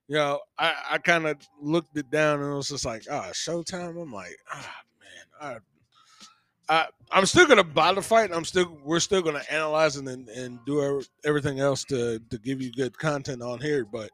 you 0.08 0.16
know, 0.16 0.40
I, 0.58 0.74
I 0.92 0.98
kind 0.98 1.26
of 1.26 1.36
looked 1.60 1.94
it 1.98 2.10
down 2.10 2.40
and 2.40 2.52
it 2.52 2.56
was 2.56 2.68
just 2.68 2.86
like, 2.86 3.02
ah, 3.10 3.28
Showtime. 3.32 4.00
I'm 4.00 4.12
like, 4.12 4.36
ah 4.50 4.76
I 5.42 5.56
I 6.68 6.86
I'm 7.10 7.26
still 7.26 7.46
gonna 7.46 7.64
buy 7.64 7.92
the 7.92 8.02
fight. 8.02 8.30
I'm 8.32 8.44
still 8.44 8.78
we're 8.84 9.00
still 9.00 9.20
gonna 9.22 9.42
analyze 9.50 9.96
it 9.96 10.06
and, 10.06 10.28
and 10.28 10.58
do 10.64 11.02
everything 11.24 11.60
else 11.60 11.84
to 11.84 12.18
to 12.30 12.38
give 12.38 12.62
you 12.62 12.72
good 12.72 12.96
content 12.98 13.42
on 13.42 13.60
here, 13.60 13.84
but 13.84 14.10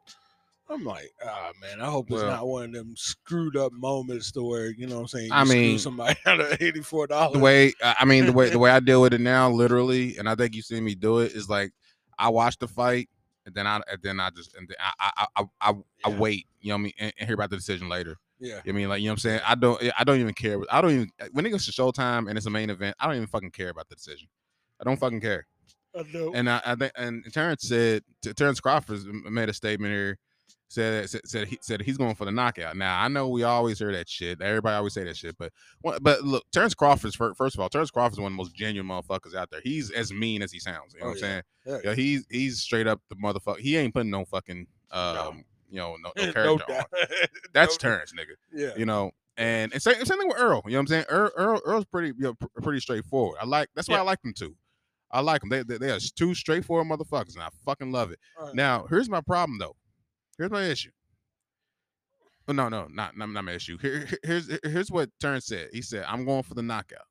I'm 0.71 0.83
like, 0.83 1.11
ah 1.25 1.51
man, 1.61 1.81
I 1.81 1.85
hope 1.89 2.07
it's 2.11 2.21
Well- 2.21 2.27
not 2.31 2.47
one 2.47 2.63
of 2.65 2.73
them 2.73 2.95
screwed 2.97 3.55
up 3.55 3.71
moments 3.73 4.31
to 4.33 4.43
where, 4.43 4.67
you 4.71 4.87
know 4.87 4.95
what 4.95 5.01
I'm 5.01 5.07
saying, 5.07 5.31
I 5.31 5.43
screw 5.43 5.55
mean, 5.57 5.79
somebody 5.79 6.15
out 6.25 6.39
of 6.39 6.61
eighty 6.61 6.81
four 6.81 7.07
dollars. 7.07 7.33
the 7.33 7.39
way 7.39 7.73
I 7.81 8.05
mean 8.05 8.25
the 8.25 8.33
way 8.33 8.49
the 8.49 8.59
way 8.59 8.71
I 8.77 8.79
deal 8.79 9.01
with 9.01 9.13
it 9.13 9.21
now, 9.21 9.49
literally, 9.49 10.17
and 10.17 10.27
I 10.27 10.35
think 10.35 10.55
you 10.55 10.61
see 10.63 10.81
me 10.81 10.95
do 10.95 11.19
it 11.19 11.33
is 11.33 11.49
like 11.49 11.71
I 12.17 12.29
watch 12.29 12.57
the 12.57 12.67
fight, 12.67 13.07
and 13.45 13.53
then 13.55 13.65
I 13.67 13.77
and 13.87 13.99
then 14.01 14.19
I 14.19 14.31
just 14.31 14.55
and 14.55 14.67
then 14.67 14.75
I 14.79 15.11
I 15.17 15.25
I 15.35 15.43
I, 15.61 15.73
I 16.05 16.09
Yeah. 16.09 16.17
wait. 16.17 16.47
You 16.61 16.69
know 16.69 16.75
what 16.75 16.79
I 16.79 16.83
mean, 16.83 16.93
and, 16.99 17.13
and 17.19 17.27
hear 17.27 17.35
about 17.35 17.51
the 17.51 17.55
decision 17.55 17.87
later. 17.87 18.17
Yeah. 18.39 18.61
You 18.63 18.71
I 18.73 18.75
mean, 18.75 18.89
like 18.89 19.01
you 19.01 19.07
know 19.07 19.11
what 19.11 19.15
I'm 19.15 19.19
saying. 19.19 19.41
I 19.45 19.55
don't 19.55 19.81
I 19.97 20.03
don't 20.03 20.19
even 20.19 20.33
care. 20.33 20.59
I 20.71 20.81
don't 20.81 20.91
even 20.91 21.11
when 21.33 21.45
it 21.45 21.49
goes 21.49 21.65
to 21.65 21.71
Showtime 21.71 22.29
and 22.29 22.37
it's 22.37 22.47
a 22.47 22.49
main 22.49 22.69
event. 22.69 22.95
I 22.99 23.05
don't 23.07 23.15
even 23.15 23.27
fucking 23.27 23.51
care 23.51 23.69
about 23.69 23.89
the 23.89 23.95
decision. 23.95 24.27
I 24.79 24.85
don't 24.85 24.97
fucking 24.99 25.21
care. 25.21 25.45
I. 25.97 26.05
And 26.35 26.49
I, 26.49 26.61
I 26.65 26.75
think 26.75 26.91
and 26.95 27.25
Terrence 27.33 27.63
said 27.67 28.03
Terrence 28.35 28.59
Crawford 28.59 28.99
made 29.29 29.49
a 29.49 29.53
statement 29.53 29.91
here. 29.91 30.17
Said 30.71 31.09
said 31.09 31.21
said, 31.25 31.47
he, 31.47 31.57
said 31.61 31.81
he's 31.81 31.97
going 31.97 32.13
for 32.13 32.25
the 32.25 32.31
knockout. 32.31 32.77
Now 32.77 33.01
I 33.01 33.07
know 33.07 33.27
we 33.27 33.41
always 33.41 33.79
hear 33.79 33.91
that 33.91 34.07
shit. 34.07 34.39
Everybody 34.39 34.75
always 34.75 34.93
say 34.93 35.03
that 35.03 35.17
shit. 35.17 35.35
But 35.39 35.51
but 35.81 36.21
look, 36.23 36.43
Terrence 36.51 36.75
Crawford's 36.75 37.15
fir- 37.15 37.33
first 37.33 37.55
of 37.55 37.59
all, 37.59 37.69
Terrence 37.69 37.89
Crawford's 37.89 38.19
one 38.19 38.31
of 38.31 38.33
the 38.33 38.37
most 38.37 38.53
genuine 38.53 38.87
motherfuckers 38.87 39.33
out 39.33 39.49
there. 39.49 39.61
He's 39.63 39.89
as 39.89 40.13
mean 40.13 40.43
as 40.43 40.51
he 40.51 40.59
sounds. 40.59 40.93
You 40.93 40.99
know 40.99 41.07
Oh, 41.07 41.09
what 41.09 41.17
I'm 41.17 41.23
yeah. 41.23 41.29
saying? 41.29 41.43
Yeah. 41.65 41.89
Yeah, 41.89 41.95
he's 41.95 42.25
he's 42.29 42.59
straight 42.61 42.85
up 42.85 43.01
the 43.09 43.15
motherfucker. 43.15 43.57
He 43.59 43.77
ain't 43.77 43.95
putting 43.95 44.11
no 44.11 44.25
fucking 44.25 44.67
um 44.91 45.43
you 45.69 45.77
know 45.79 45.95
no, 46.01 46.11
no 46.15 46.25
no 46.25 46.33
character 46.33 46.73
on. 46.73 46.83
That's 47.53 47.73
No- 47.75 47.77
Terrence, 47.89 48.13
nigga 48.13 48.35
Yeah. 48.53 48.71
you 48.77 48.85
know. 48.85 49.11
And, 49.37 49.71
and 49.71 49.81
same, 49.81 49.95
same 50.03 50.17
thing 50.19 50.27
with 50.27 50.37
Earl. 50.37 50.61
You 50.65 50.71
know 50.73 50.77
what 50.77 50.81
I'm 50.81 50.87
saying? 50.87 51.05
Earl, 51.09 51.31
Earl 51.37 51.61
Earl's 51.65 51.85
pretty 51.85 52.09
you 52.09 52.23
know, 52.25 52.33
pr- 52.33 52.61
pretty 52.61 52.81
straightforward. 52.81 53.37
I 53.41 53.45
like 53.45 53.69
that's 53.75 53.87
why 53.87 53.95
Yeah. 53.95 54.01
I 54.01 54.03
like 54.05 54.21
them 54.21 54.33
too. 54.33 54.53
I 55.11 55.21
like 55.21 55.41
them. 55.41 55.49
They, 55.49 55.63
they 55.63 55.77
they 55.77 55.91
are 55.91 55.99
two 55.99 56.35
straightforward 56.35 56.87
motherfuckers, 56.87 57.35
and 57.35 57.43
I 57.43 57.47
fucking 57.65 57.91
love 57.91 58.11
it. 58.11 58.19
Right. 58.39 58.53
Now 58.53 58.85
here's 58.89 59.09
my 59.09 59.21
problem 59.21 59.57
though. 59.57 59.75
Here's 60.37 60.51
my 60.51 60.63
issue. 60.65 60.91
Oh, 62.47 62.51
no, 62.51 62.67
no, 62.67 62.87
not 62.91 63.15
not, 63.15 63.29
not 63.29 63.43
my 63.45 63.53
issue. 63.53 63.77
Here, 63.77 64.05
here- 64.07 64.19
here's 64.23 64.49
here's 64.63 64.91
what 64.91 65.09
Turn 65.21 65.39
said. 65.39 65.69
He 65.71 65.81
said, 65.81 66.03
"I'm 66.07 66.25
going 66.25 66.43
for 66.43 66.55
the 66.55 66.63
knockout." 66.63 67.05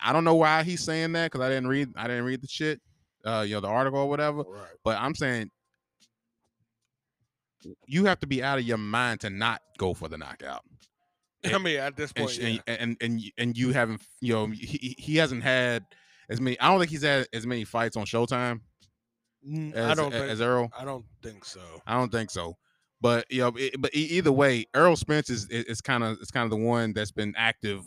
I 0.00 0.12
don't 0.12 0.24
know 0.24 0.34
why 0.34 0.62
he's 0.62 0.82
saying 0.84 1.12
that 1.12 1.30
because 1.32 1.44
I 1.44 1.48
didn't 1.48 1.68
read 1.68 1.88
I 1.96 2.06
didn't 2.06 2.24
read 2.24 2.42
the 2.42 2.48
shit, 2.48 2.80
uh, 3.24 3.44
you 3.46 3.54
know, 3.54 3.60
the 3.60 3.68
article 3.68 4.00
or 4.00 4.08
whatever. 4.08 4.38
Right. 4.42 4.68
But 4.84 4.98
I'm 5.00 5.14
saying 5.14 5.50
you 7.86 8.04
have 8.04 8.20
to 8.20 8.26
be 8.26 8.42
out 8.42 8.58
of 8.58 8.64
your 8.64 8.78
mind 8.78 9.20
to 9.20 9.30
not 9.30 9.60
go 9.78 9.94
for 9.94 10.08
the 10.08 10.18
knockout 10.18 10.62
I 11.44 11.58
mean, 11.58 11.78
at 11.78 11.96
this 11.96 12.12
and 12.16 12.30
yeah. 12.38 12.60
and, 12.66 12.78
and 12.78 12.96
and 13.00 13.22
and 13.36 13.58
you 13.58 13.72
haven't 13.72 14.02
you 14.20 14.32
know 14.32 14.46
he, 14.46 14.94
he- 14.98 15.16
hasn't 15.16 15.42
had 15.42 15.84
as 16.28 16.40
many 16.40 16.58
I 16.60 16.68
don't 16.68 16.78
think 16.78 16.90
he's 16.90 17.02
had 17.02 17.26
as 17.32 17.46
many 17.46 17.64
fights 17.64 17.96
on 17.96 18.04
Showtime 18.04 18.60
as 19.74 19.90
I 19.90 19.94
don't 19.94 20.12
as 20.12 20.38
think. 20.38 20.48
Earl. 20.48 20.70
I 20.78 20.84
don't 20.84 21.04
think 21.22 21.44
so. 21.44 21.60
I 21.86 21.94
don't 21.94 22.12
think 22.12 22.30
so. 22.30 22.56
But 23.00 23.26
you 23.30 23.40
know, 23.40 23.52
it, 23.56 23.74
but 23.80 23.92
either 23.94 24.30
way, 24.30 24.66
Earl 24.74 24.94
Spence 24.94 25.28
is 25.30 25.48
is 25.48 25.80
kind 25.80 26.04
of 26.04 26.18
is 26.20 26.30
kind 26.30 26.44
of 26.44 26.50
the 26.50 26.64
one 26.64 26.92
that's 26.92 27.10
been 27.10 27.34
active. 27.36 27.82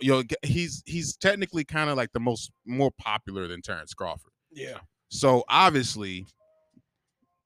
You 0.00 0.12
know, 0.12 0.22
he's 0.42 0.82
he's 0.86 1.16
technically 1.16 1.64
kind 1.64 1.90
of 1.90 1.96
like 1.96 2.12
the 2.12 2.20
most 2.20 2.50
more 2.66 2.90
popular 2.98 3.46
than 3.46 3.60
Terrence 3.60 3.92
Crawford. 3.92 4.32
Yeah. 4.50 4.78
So 5.10 5.44
obviously, 5.48 6.26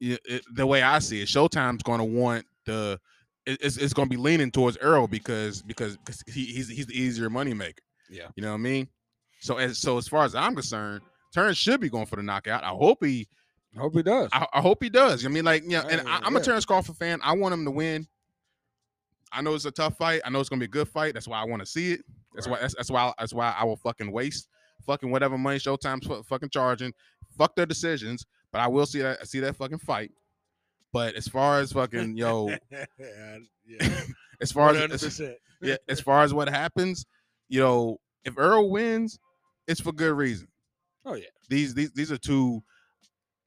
it, 0.02 0.44
the 0.54 0.66
way 0.66 0.82
I 0.82 0.99
see 0.99 1.23
it, 1.23 1.28
Showtime's 1.28 1.82
going 1.82 1.99
to 1.99 2.04
want 2.04 2.44
the 2.66 3.00
it's, 3.47 3.76
it's 3.76 3.92
going 3.92 4.09
to 4.09 4.11
be 4.11 4.21
leaning 4.21 4.50
towards 4.50 4.76
Earl 4.78 5.06
because 5.06 5.62
because 5.62 5.99
he, 6.26 6.44
he's 6.44 6.68
he's 6.68 6.87
the 6.87 6.99
easier 6.99 7.28
moneymaker. 7.28 7.78
Yeah. 8.11 8.28
You 8.37 8.42
know 8.42 8.50
what 8.50 8.59
I 8.59 8.59
mean? 8.59 8.88
So 9.40 9.59
as 9.59 9.78
so 9.78 9.99
as 9.99 10.09
far 10.09 10.25
as 10.25 10.35
I'm 10.35 10.54
concerned, 10.54 11.02
Terrence 11.32 11.59
should 11.59 11.80
be 11.80 11.88
going 11.88 12.06
for 12.06 12.16
the 12.16 12.23
knockout. 12.23 12.64
I 12.64 12.68
hope 12.68 13.04
he 13.04 13.28
I 13.76 13.80
hope 13.80 13.94
he 13.94 14.02
does. 14.02 14.28
I, 14.32 14.47
I 14.52 14.61
hope 14.61 14.82
he 14.82 14.90
does. 14.90 15.25
I 15.25 15.28
mean, 15.28 15.44
like, 15.44 15.64
yeah, 15.66 15.82
and 15.88 16.00
I, 16.02 16.16
Hey, 16.16 16.21
I'm 16.25 16.37
a 16.37 16.38
yeah. 16.38 16.44
Terrence 16.44 16.64
Crawford 16.64 16.97
fan. 16.97 17.21
I 17.23 17.32
want 17.35 17.54
him 17.54 17.64
to 17.64 17.71
win. 17.71 18.06
I 19.32 19.40
know 19.40 19.54
it's 19.54 19.64
a 19.64 19.71
tough 19.71 19.97
fight. 19.97 20.21
I 20.25 20.30
know 20.30 20.40
it's 20.40 20.49
gonna 20.49 20.61
be 20.61 20.66
a 20.66 20.68
good 20.68 20.88
fight. 20.88 21.14
That's 21.14 21.26
why 21.26 21.40
I 21.40 21.44
want 21.44 21.62
to 21.62 21.66
see 21.66 21.92
it. 21.92 22.04
That's 22.35 22.47
why. 22.47 22.59
That's, 22.61 22.75
that's 22.75 22.90
why. 22.90 23.12
That's 23.18 23.32
why 23.32 23.54
I 23.59 23.64
will 23.64 23.76
fucking 23.76 24.12
waste 24.12 24.49
fucking 24.82 25.11
whatever 25.11 25.38
money 25.38 25.59
Showtime's 25.59 26.06
fucking 26.26 26.50
charging. 26.50 26.92
Fuck 27.37 27.56
their 27.56 27.66
decisions. 27.66 28.26
But 28.52 28.61
I 28.61 28.66
will 28.68 28.87
see 28.87 29.00
that. 29.00 29.26
See 29.26 29.40
that 29.40 29.56
fucking 29.56 29.78
fight. 29.78 30.11
But 30.92 31.14
as 31.14 31.26
far 31.26 31.61
as 31.61 31.73
fucking 31.73 32.16
yo, 32.16 32.54
yeah. 32.71 33.88
as 34.40 34.52
far 34.52 34.71
as 34.71 34.76
100%. 34.90 35.35
yeah, 35.62 35.76
as 35.88 36.00
far 36.00 36.23
as 36.23 36.35
what 36.35 36.49
happens, 36.49 37.06
you 37.49 37.61
know, 37.61 37.99
if 38.25 38.35
Earl 38.37 38.68
wins, 38.71 39.18
it's 39.66 39.80
for 39.80 39.92
good 39.92 40.12
reason. 40.14 40.49
Oh 41.04 41.14
yeah. 41.14 41.25
these 41.49 41.75
these 41.75 41.90
these 41.92 42.12
are 42.12 42.18
two 42.18 42.62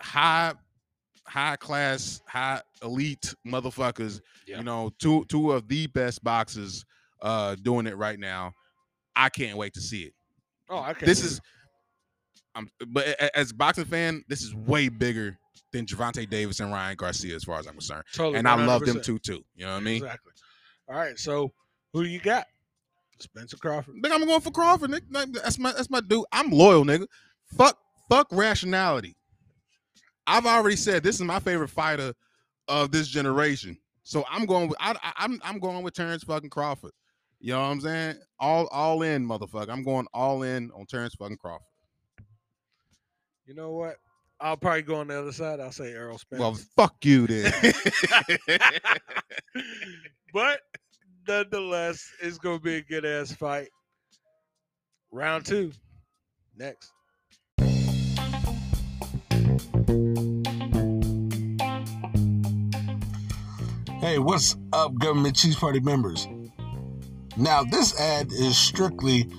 high 0.01 0.53
high 1.27 1.55
class 1.55 2.21
high 2.27 2.61
elite 2.83 3.33
motherfuckers 3.47 4.19
Yeah. 4.45 4.57
you 4.57 4.63
know 4.63 4.91
two 4.99 5.23
two 5.25 5.53
of 5.53 5.67
the 5.67 5.87
best 5.87 6.21
boxers 6.23 6.83
uh 7.21 7.55
doing 7.55 7.87
it 7.87 7.95
right 7.97 8.19
now 8.19 8.51
i 9.15 9.29
can't 9.29 9.57
wait 9.57 9.73
to 9.75 9.81
see 9.81 10.03
it 10.03 10.13
Oh, 10.69 10.83
okay. 10.89 11.05
this 11.05 11.23
is 11.23 11.39
um 12.55 12.69
but 12.87 13.07
as 13.35 13.51
a 13.51 13.53
boxing 13.53 13.85
fan 13.85 14.23
this 14.27 14.41
is 14.41 14.55
way 14.55 14.89
bigger 14.89 15.37
than 15.71 15.85
Gervonta 15.85 16.29
Davis 16.29 16.59
and 16.59 16.71
Ryan 16.71 16.95
Garcia 16.95 17.35
as 17.35 17.43
far 17.43 17.59
as 17.59 17.67
I'm 17.67 17.73
concerned 17.73 18.03
totally 18.13 18.37
and 18.37 18.47
I 18.47 18.65
love 18.65 18.85
them 18.85 19.01
too 19.01 19.19
too 19.19 19.43
you 19.55 19.65
know 19.65 19.73
what 19.73 19.77
I 19.77 19.81
mean 19.81 19.97
Exactly. 19.97 20.31
All 20.87 20.95
right. 20.95 21.17
So 21.17 21.51
who 21.93 22.03
do 22.03 22.09
you 22.09 22.19
got? 22.19 22.45
Spencer 23.19 23.57
Crawford. 23.57 23.95
Nigga, 23.95 24.11
I'm 24.11 24.25
going 24.25 24.41
for 24.41 24.51
Crawford. 24.51 24.91
Nigga. 24.91 25.33
That's 25.33 25.57
my 25.57 25.71
that's 25.71 25.89
my 25.89 26.01
dude. 26.01 26.25
I'm 26.31 26.51
loyal, 26.51 26.83
nigga. 26.83 27.07
Fuck 27.57 27.77
fuck 28.09 28.27
rationality. 28.31 29.15
I've 30.27 30.45
already 30.45 30.75
said 30.75 31.03
this 31.03 31.15
is 31.15 31.21
my 31.21 31.39
favorite 31.39 31.69
fighter 31.69 32.13
of 32.67 32.91
this 32.91 33.07
generation. 33.07 33.77
So 34.03 34.25
I'm 34.29 34.45
going 34.45 34.67
with 34.69 34.77
I, 34.79 34.95
I 35.01 35.13
I'm 35.17 35.39
I'm 35.43 35.59
going 35.59 35.83
with 35.83 35.93
Terrence 35.93 36.23
fucking 36.23 36.49
Crawford. 36.49 36.91
You 37.39 37.53
know 37.53 37.61
what 37.61 37.67
I'm 37.67 37.81
saying? 37.81 38.15
All 38.39 38.67
all 38.67 39.01
in, 39.01 39.25
motherfucker. 39.25 39.69
I'm 39.69 39.83
going 39.83 40.07
all 40.13 40.43
in 40.43 40.71
on 40.71 40.85
Terrence 40.85 41.15
fucking 41.15 41.37
Crawford. 41.37 41.65
You 43.45 43.53
know 43.53 43.73
what? 43.73 43.97
I'll 44.41 44.57
probably 44.57 44.81
go 44.81 44.95
on 44.95 45.07
the 45.07 45.19
other 45.19 45.31
side. 45.31 45.59
I'll 45.59 45.71
say 45.71 45.91
Errol 45.93 46.17
Spence. 46.17 46.39
Well, 46.39 46.57
fuck 46.75 46.95
you 47.03 47.27
then. 47.27 47.53
but 50.33 50.61
nonetheless, 51.27 52.11
it's 52.21 52.39
gonna 52.39 52.59
be 52.59 52.77
a 52.77 52.81
good 52.81 53.05
ass 53.05 53.31
fight. 53.31 53.69
Round 55.11 55.45
two. 55.45 55.71
Next. 56.57 56.91
Hey, 63.99 64.17
what's 64.17 64.57
up, 64.73 64.95
Government 64.95 65.35
Cheese 65.35 65.55
Party 65.55 65.79
members? 65.81 66.27
Now, 67.37 67.63
this 67.63 67.99
ad 67.99 68.31
is 68.31 68.57
strictly 68.57 69.29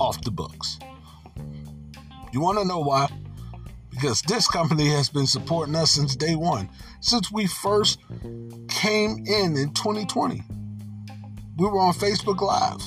off 0.00 0.22
the 0.22 0.30
books. 0.30 0.78
You 2.32 2.40
want 2.40 2.58
to 2.58 2.64
know 2.64 2.80
why? 2.80 3.08
Because 3.92 4.22
this 4.22 4.48
company 4.48 4.88
has 4.88 5.10
been 5.10 5.26
supporting 5.26 5.76
us 5.76 5.92
since 5.92 6.16
day 6.16 6.34
one, 6.34 6.68
since 7.00 7.30
we 7.30 7.46
first 7.46 8.00
came 8.68 9.24
in 9.26 9.56
in 9.56 9.72
2020. 9.74 10.42
We 11.58 11.66
were 11.66 11.78
on 11.78 11.92
Facebook 11.92 12.40
Live. 12.40 12.80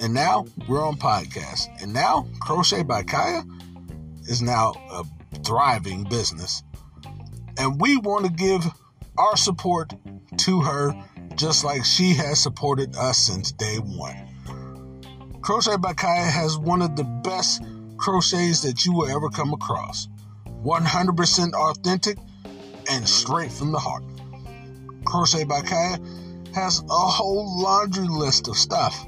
And 0.00 0.14
now 0.14 0.46
we're 0.68 0.86
on 0.86 0.96
podcast. 0.96 1.82
And 1.82 1.92
now 1.92 2.28
Crochet 2.40 2.84
by 2.84 3.02
Kaya 3.02 3.42
is 4.28 4.40
now 4.40 4.74
a 4.90 5.04
thriving 5.44 6.04
business. 6.04 6.62
And 7.58 7.80
we 7.80 7.96
want 7.96 8.24
to 8.26 8.30
give 8.30 8.64
our 9.18 9.36
support 9.36 9.92
to 10.38 10.60
her 10.60 10.94
just 11.34 11.64
like 11.64 11.84
she 11.84 12.14
has 12.14 12.40
supported 12.40 12.94
us 12.96 13.18
since 13.18 13.50
day 13.52 13.76
one. 13.76 14.28
Crochet 15.40 15.76
by 15.78 15.94
Kaya 15.94 16.24
has 16.24 16.56
one 16.58 16.82
of 16.82 16.94
the 16.94 17.04
best 17.04 17.62
crochets 17.98 18.62
that 18.62 18.84
you 18.86 18.92
will 18.92 19.08
ever 19.08 19.28
come 19.28 19.52
across. 19.52 20.08
100% 20.64 21.52
authentic 21.52 22.18
and 22.90 23.08
straight 23.08 23.52
from 23.52 23.72
the 23.72 23.78
heart. 23.78 24.02
Crochet 25.04 25.44
by 25.44 25.60
Kaya 25.60 25.98
has 26.54 26.80
a 26.80 26.92
whole 26.92 27.60
laundry 27.62 28.08
list 28.08 28.48
of 28.48 28.56
stuff 28.56 29.06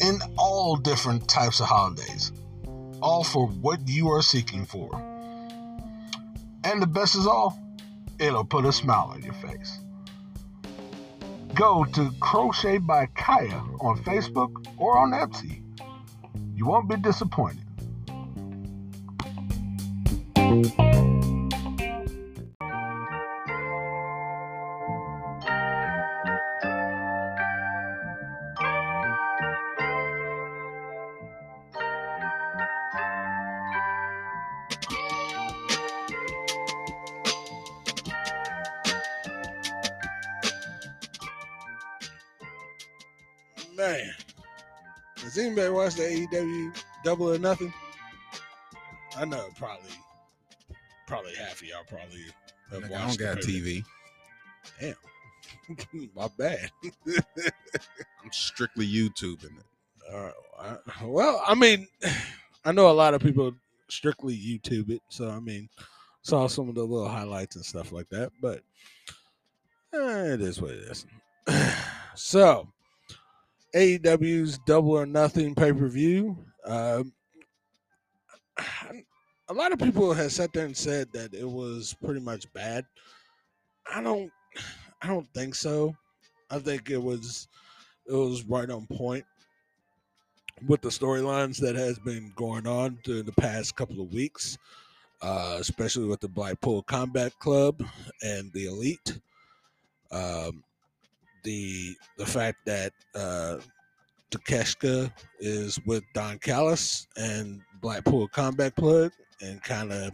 in 0.00 0.18
all 0.38 0.76
different 0.76 1.28
types 1.28 1.60
of 1.60 1.66
holidays, 1.66 2.32
all 3.02 3.24
for 3.24 3.48
what 3.48 3.80
you 3.86 4.08
are 4.08 4.22
seeking 4.22 4.64
for. 4.64 4.94
And 6.64 6.80
the 6.80 6.86
best 6.86 7.16
is 7.16 7.26
all, 7.26 7.58
it'll 8.18 8.44
put 8.44 8.64
a 8.64 8.72
smile 8.72 9.10
on 9.12 9.22
your 9.22 9.34
face. 9.34 9.78
Go 11.54 11.84
to 11.84 12.10
Crochet 12.20 12.78
by 12.78 13.06
Kaya 13.06 13.62
on 13.80 13.98
Facebook 14.04 14.66
or 14.76 14.98
on 14.98 15.10
Etsy. 15.10 15.62
You 16.54 16.66
won't 16.66 16.88
be 16.88 16.96
disappointed. 16.96 17.67
AEW 46.32 46.74
Double 47.04 47.32
or 47.32 47.38
Nothing? 47.38 47.72
I 49.16 49.24
know 49.24 49.48
probably 49.56 49.90
probably 51.06 51.34
half 51.34 51.60
of 51.60 51.66
y'all 51.66 51.84
probably 51.88 52.24
have 52.70 52.82
Nigga, 52.82 52.96
I 52.96 53.06
don't 53.06 53.18
got 53.18 53.38
TV. 53.38 53.82
TV. 54.80 54.94
My 56.14 56.28
bad. 56.38 56.70
I'm 57.06 58.32
strictly 58.32 58.86
YouTubing 58.86 59.56
it. 59.58 60.34
I- 60.60 60.76
Well, 61.04 61.42
I 61.46 61.54
mean, 61.54 61.86
I 62.64 62.72
know 62.72 62.90
a 62.90 62.92
lot 62.92 63.14
of 63.14 63.22
people 63.22 63.52
strictly 63.88 64.36
YouTube 64.36 64.90
it, 64.90 65.02
so 65.08 65.28
I 65.30 65.40
mean, 65.40 65.68
saw 66.22 66.46
some 66.46 66.68
of 66.68 66.74
the 66.74 66.82
little 66.84 67.08
highlights 67.08 67.56
and 67.56 67.64
stuff 67.64 67.92
like 67.92 68.08
that, 68.10 68.30
but 68.42 68.60
eh, 69.94 70.34
it 70.34 70.40
is 70.42 70.60
what 70.60 70.72
it 70.72 70.80
is. 70.80 71.06
so, 72.14 72.68
AEW's 73.74 74.58
Double 74.66 74.92
or 74.92 75.06
Nothing 75.06 75.54
pay 75.54 75.72
per 75.72 75.88
view. 75.88 76.36
Um, 76.64 77.12
a 79.48 79.54
lot 79.54 79.72
of 79.72 79.78
people 79.78 80.12
have 80.12 80.32
sat 80.32 80.52
there 80.52 80.66
and 80.66 80.76
said 80.76 81.08
that 81.12 81.34
it 81.34 81.48
was 81.48 81.94
pretty 82.04 82.20
much 82.20 82.52
bad. 82.52 82.84
I 83.92 84.02
don't, 84.02 84.30
I 85.00 85.06
don't 85.06 85.28
think 85.34 85.54
so. 85.54 85.94
I 86.50 86.58
think 86.58 86.90
it 86.90 87.02
was, 87.02 87.48
it 88.06 88.12
was 88.12 88.44
right 88.44 88.68
on 88.68 88.86
point 88.86 89.24
with 90.66 90.80
the 90.80 90.88
storylines 90.88 91.58
that 91.58 91.76
has 91.76 91.98
been 91.98 92.32
going 92.36 92.66
on 92.66 92.98
during 93.04 93.24
the 93.24 93.32
past 93.32 93.76
couple 93.76 94.00
of 94.00 94.12
weeks, 94.12 94.58
uh, 95.22 95.56
especially 95.60 96.06
with 96.06 96.20
the 96.20 96.28
Blackpool 96.28 96.82
Combat 96.82 97.32
Club 97.38 97.82
and 98.22 98.52
the 98.52 98.66
Elite. 98.66 99.18
Um, 100.10 100.64
the 101.48 101.96
the 102.18 102.26
fact 102.26 102.58
that 102.66 102.92
uh, 103.14 103.56
Takeshita 104.30 105.10
is 105.40 105.80
with 105.86 106.04
Don 106.12 106.38
Callis 106.38 107.06
and 107.16 107.62
Blackpool 107.80 108.28
Combat 108.28 108.76
Club 108.76 109.12
and 109.40 109.62
kind 109.62 109.90
of 109.90 110.12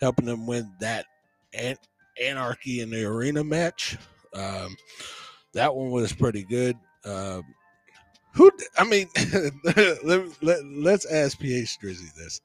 helping 0.00 0.24
them 0.24 0.46
win 0.46 0.72
that 0.80 1.04
an- 1.52 1.76
Anarchy 2.18 2.80
in 2.80 2.88
the 2.88 3.04
Arena 3.04 3.44
match. 3.44 3.98
Um, 4.32 4.74
that 5.52 5.74
one 5.74 5.90
was 5.90 6.14
pretty 6.14 6.44
good. 6.44 6.78
Um, 7.04 7.44
who? 8.32 8.50
I 8.78 8.84
mean, 8.84 9.08
let, 10.02 10.42
let, 10.42 10.64
let's 10.64 11.04
ask 11.04 11.38
PH 11.38 11.78
Drizzy 11.82 12.14
this. 12.14 12.40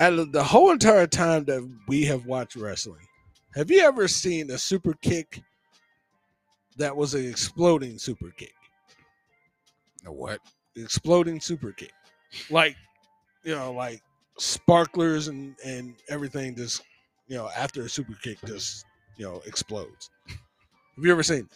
Out 0.00 0.14
of 0.14 0.32
the 0.32 0.42
whole 0.42 0.72
entire 0.72 1.06
time 1.06 1.44
that 1.44 1.70
we 1.86 2.04
have 2.06 2.26
watched 2.26 2.56
wrestling, 2.56 3.06
have 3.54 3.70
you 3.70 3.80
ever 3.82 4.08
seen 4.08 4.50
a 4.50 4.58
super 4.58 4.94
kick 4.94 5.40
that 6.78 6.96
was 6.96 7.14
an 7.14 7.28
exploding 7.28 7.98
super 7.98 8.30
kick? 8.30 8.54
A 10.06 10.12
what? 10.12 10.40
Exploding 10.76 11.40
super 11.40 11.72
kick, 11.72 11.92
like 12.50 12.76
you 13.44 13.54
know, 13.54 13.72
like 13.72 14.02
sparklers 14.38 15.28
and 15.28 15.54
and 15.64 15.94
everything 16.08 16.56
just 16.56 16.82
you 17.28 17.36
know 17.36 17.48
after 17.56 17.82
a 17.82 17.88
super 17.88 18.14
kick 18.22 18.38
just 18.46 18.84
you 19.16 19.24
know 19.24 19.40
explodes. 19.46 20.10
Have 20.28 21.04
you 21.04 21.12
ever 21.12 21.22
seen? 21.22 21.48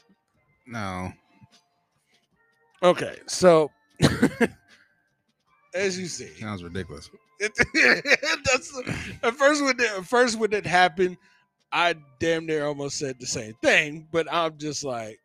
That? 0.67 0.73
No. 0.73 1.13
Okay, 2.83 3.17
so 3.27 3.71
as 5.75 5.99
you 5.99 6.07
see, 6.07 6.29
Sounds 6.41 6.63
ridiculous. 6.63 7.11
it, 7.41 7.53
at 9.23 9.35
first 9.35 9.63
when 9.63 9.81
it, 9.81 9.99
at 9.99 10.05
first 10.05 10.39
when 10.39 10.53
it 10.53 10.67
happened, 10.67 11.17
I 11.73 11.95
damn 12.19 12.47
near 12.47 12.67
almost 12.67 12.99
said 12.99 13.17
the 13.19 13.27
same 13.27 13.55
thing, 13.63 14.09
but 14.11 14.33
I'm 14.33 14.57
just 14.59 14.85
like, 14.85 15.19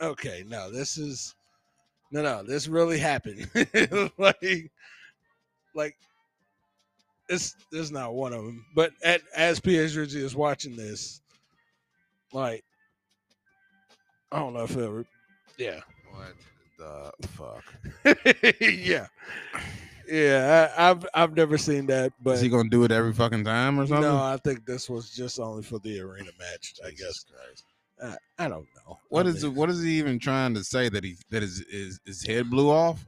okay, 0.00 0.44
no, 0.46 0.70
this 0.70 0.98
is 0.98 1.34
no, 2.10 2.22
no, 2.22 2.42
this 2.42 2.68
really 2.68 2.98
happened. 2.98 3.48
like, 4.18 4.70
like 5.74 5.96
it's 7.28 7.56
there's 7.70 7.90
not 7.90 8.14
one 8.14 8.32
of 8.32 8.44
them. 8.44 8.66
But 8.74 8.92
at 9.02 9.22
as 9.34 9.60
PS 9.60 9.96
Rizzy 9.96 10.16
is 10.16 10.36
watching 10.36 10.76
this, 10.76 11.20
like, 12.32 12.64
I 14.30 14.38
don't 14.40 14.54
know 14.54 14.64
if 14.64 14.76
it 14.76 14.84
ever, 14.84 15.06
yeah. 15.56 15.80
What 16.10 16.34
the 16.78 17.28
fuck? 17.28 17.64
yeah, 18.60 19.06
yeah. 20.12 20.72
I, 20.76 20.90
I've 20.90 21.06
I've 21.14 21.36
never 21.36 21.58
seen 21.58 21.86
that, 21.86 22.12
but 22.22 22.34
Is 22.34 22.40
he 22.40 22.48
gonna 22.48 22.68
do 22.68 22.84
it 22.84 22.92
every 22.92 23.12
fucking 23.12 23.44
time 23.44 23.78
or 23.80 23.86
something? 23.86 24.02
no, 24.02 24.16
I 24.16 24.36
think 24.44 24.66
this 24.66 24.88
was 24.90 25.10
just 25.10 25.40
only 25.40 25.62
for 25.62 25.78
the 25.80 26.00
arena 26.00 26.30
match. 26.38 26.74
I 26.84 26.90
guess. 26.90 27.24
I, 28.02 28.16
I 28.38 28.48
don't 28.48 28.66
know. 28.86 28.98
What 29.08 29.26
I 29.26 29.30
is 29.30 29.42
mean, 29.44 29.52
it? 29.52 29.56
What 29.58 29.70
is 29.70 29.82
he 29.82 29.98
even 29.98 30.18
trying 30.18 30.54
to 30.54 30.64
say 30.64 30.88
that 30.88 31.04
he 31.04 31.16
that 31.30 31.42
his 31.42 31.64
his, 31.70 32.00
his 32.04 32.26
head 32.26 32.50
blew 32.50 32.70
off, 32.70 33.04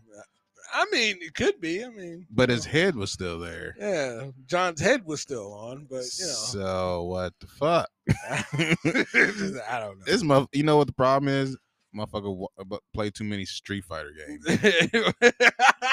I 0.72 0.86
mean, 0.90 1.16
it 1.20 1.34
could 1.34 1.60
be. 1.60 1.84
I 1.84 1.88
mean, 1.88 2.26
but 2.30 2.48
his 2.48 2.64
head 2.64 2.96
was 2.96 3.12
still 3.12 3.38
there. 3.38 3.76
yeah, 3.78 4.30
John's 4.46 4.80
head 4.80 5.04
was 5.04 5.20
still 5.20 5.52
on, 5.52 5.86
but 5.88 6.02
you 6.18 6.26
know, 6.26 6.32
So 6.32 7.02
what 7.04 7.32
the 7.40 7.46
fuck? 7.46 7.88
I 8.30 9.78
don't 9.80 9.98
know. 9.98 10.04
This 10.04 10.22
mother, 10.22 10.46
you 10.52 10.62
know 10.64 10.76
what 10.76 10.86
the 10.88 10.92
problem 10.92 11.28
is? 11.32 11.56
Motherfucker 11.96 12.34
wa- 12.36 12.48
bu- 12.64 12.78
play 12.92 13.10
too 13.10 13.24
many 13.24 13.44
Street 13.44 13.84
Fighter 13.84 14.12
games. 14.26 14.44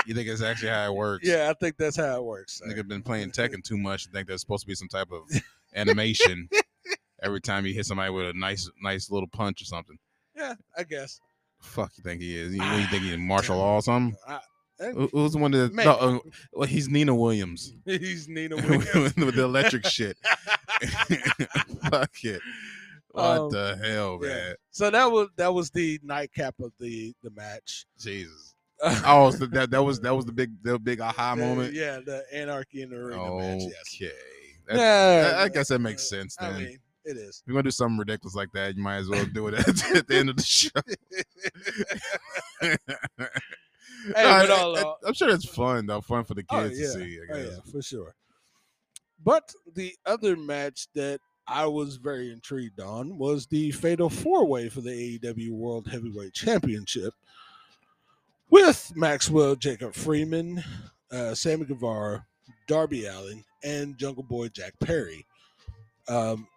You 0.07 0.15
think 0.15 0.27
it's 0.29 0.41
actually 0.41 0.69
how 0.69 0.87
it 0.91 0.95
works? 0.95 1.27
yeah, 1.27 1.47
I 1.51 1.53
think 1.53 1.77
that's 1.77 1.95
how 1.95 2.15
it 2.17 2.23
works. 2.23 2.57
sir. 2.57 2.65
Nigga 2.65 2.87
been 2.87 3.03
playing 3.03 3.29
Tekken 3.31 3.63
too 3.63 3.77
much. 3.77 4.05
and 4.05 4.13
think 4.13 4.27
there's 4.27 4.41
supposed 4.41 4.63
to 4.63 4.67
be 4.67 4.73
some 4.73 4.87
type 4.87 5.09
of 5.11 5.21
animation 5.75 6.49
every 7.21 7.39
time 7.39 7.67
you 7.67 7.73
hit 7.75 7.85
somebody 7.85 8.09
with 8.11 8.29
a 8.29 8.33
nice, 8.33 8.67
nice 8.81 9.11
little 9.11 9.27
punch 9.27 9.61
or 9.61 9.65
something. 9.65 9.97
Yeah, 10.35 10.55
I 10.75 10.83
guess. 10.83 11.19
Fuck, 11.61 11.91
you 11.97 12.03
think 12.03 12.19
he 12.21 12.35
is? 12.35 12.55
You, 12.55 12.63
you 12.63 12.87
think 12.87 13.03
he's 13.03 13.13
in 13.13 13.21
Marshall 13.21 13.57
Law 13.57 13.75
or 13.75 13.81
something? 13.83 14.17
I, 14.27 14.39
Who's 15.13 15.33
the 15.33 15.37
one 15.37 15.51
that? 15.51 15.71
Man. 15.71 15.85
No, 15.85 15.91
uh, 15.93 16.19
well, 16.53 16.67
he's 16.67 16.89
Nina 16.89 17.13
Williams 17.13 17.71
he's 17.85 18.27
Nina 18.27 18.55
Williams 18.55 19.15
with 19.15 19.35
the 19.35 19.43
electric 19.43 19.85
shit. 19.85 20.17
Fuck 21.91 22.23
it. 22.23 22.41
What 23.13 23.23
Um, 23.25 23.49
the 23.51 23.77
hell, 23.83 24.19
yeah. 24.21 24.27
man? 24.27 24.55
So 24.71 24.89
that 24.89 25.11
was 25.11 25.27
that 25.37 25.53
was 25.53 25.69
the 25.71 25.99
nightcap 26.03 26.55
of 26.59 26.71
the 26.79 27.13
the 27.23 27.29
match. 27.31 27.85
Jesus. 27.99 28.55
Oh, 29.05 29.29
so 29.31 29.45
that 29.47 29.69
that 29.71 29.83
was 29.83 29.99
that 29.99 30.15
was 30.15 30.25
the 30.25 30.31
big 30.31 30.51
the 30.63 30.79
big 30.79 31.01
aha 31.01 31.35
The- 31.35 31.41
moment. 31.41 31.73
Yeah, 31.73 31.99
the 32.05 32.23
Anarchy 32.33 32.81
in 32.81 32.89
the 32.89 32.95
Arena 32.97 33.35
match. 33.35 33.61
Yes. 33.61 33.95
Okay. 33.95 34.11
That- 34.67 34.77
Yeah, 34.77 35.33
I- 35.37 35.43
I 35.43 35.49
guess 35.49 35.67
that 35.67 35.79
makes 35.79 36.07
sense 36.09 36.35
I 36.39 36.51
mean, 36.57 36.77
it 37.05 37.17
is. 37.17 37.41
If 37.41 37.47
you're 37.47 37.53
gonna 37.55 37.63
do 37.63 37.71
something 37.71 37.97
ridiculous 37.99 38.33
like 38.35 38.49
that, 38.53 38.75
you 38.75 38.81
might 38.81 38.97
as 38.97 39.07
well 39.09 39.25
do 39.25 39.47
it 39.49 39.53
at, 39.67 39.95
at 39.95 40.07
the 40.07 40.15
end 40.15 40.29
of 40.29 40.37
the 40.37 40.43
show. 40.43 40.69
Hey, 44.15 44.25
I- 44.25 44.47
all, 44.47 44.75
I- 44.77 44.81
uh, 44.81 44.93
I'm 45.05 45.13
sure 45.13 45.29
it's 45.29 45.45
fun 45.45 45.85
though, 45.85 46.01
fun 46.01 46.23
for 46.23 46.33
the 46.33 46.43
Oh, 46.49 46.61
kids 46.63 46.79
yeah. 46.79 46.85
to 46.87 46.91
see. 46.93 47.19
I 47.19 47.33
Oh, 47.33 47.35
guess. 47.43 47.51
yeah, 47.65 47.71
for 47.71 47.81
sure. 47.83 48.15
But 49.23 49.53
the 49.75 49.93
other 50.07 50.35
match 50.35 50.87
that 50.95 51.19
I 51.51 51.65
was 51.65 51.97
very 51.97 52.31
intrigued 52.31 52.79
on 52.79 53.17
was 53.17 53.45
the 53.45 53.71
Fatal 53.71 54.09
Four 54.09 54.45
Way 54.45 54.69
for 54.69 54.79
the 54.79 55.19
AEW 55.19 55.51
World 55.51 55.85
Heavyweight 55.85 56.33
Championship 56.33 57.13
with 58.49 58.93
Maxwell 58.95 59.55
Jacob 59.57 59.93
Friedman, 59.93 60.63
uh, 61.11 61.35
Sammy 61.35 61.65
Guevara, 61.65 62.25
Darby 62.67 63.05
Allin, 63.05 63.43
and 63.65 63.97
Jungle 63.97 64.23
Boy 64.23 64.47
Jack 64.47 64.75
Perry. 64.79 65.25
Um, 66.07 66.47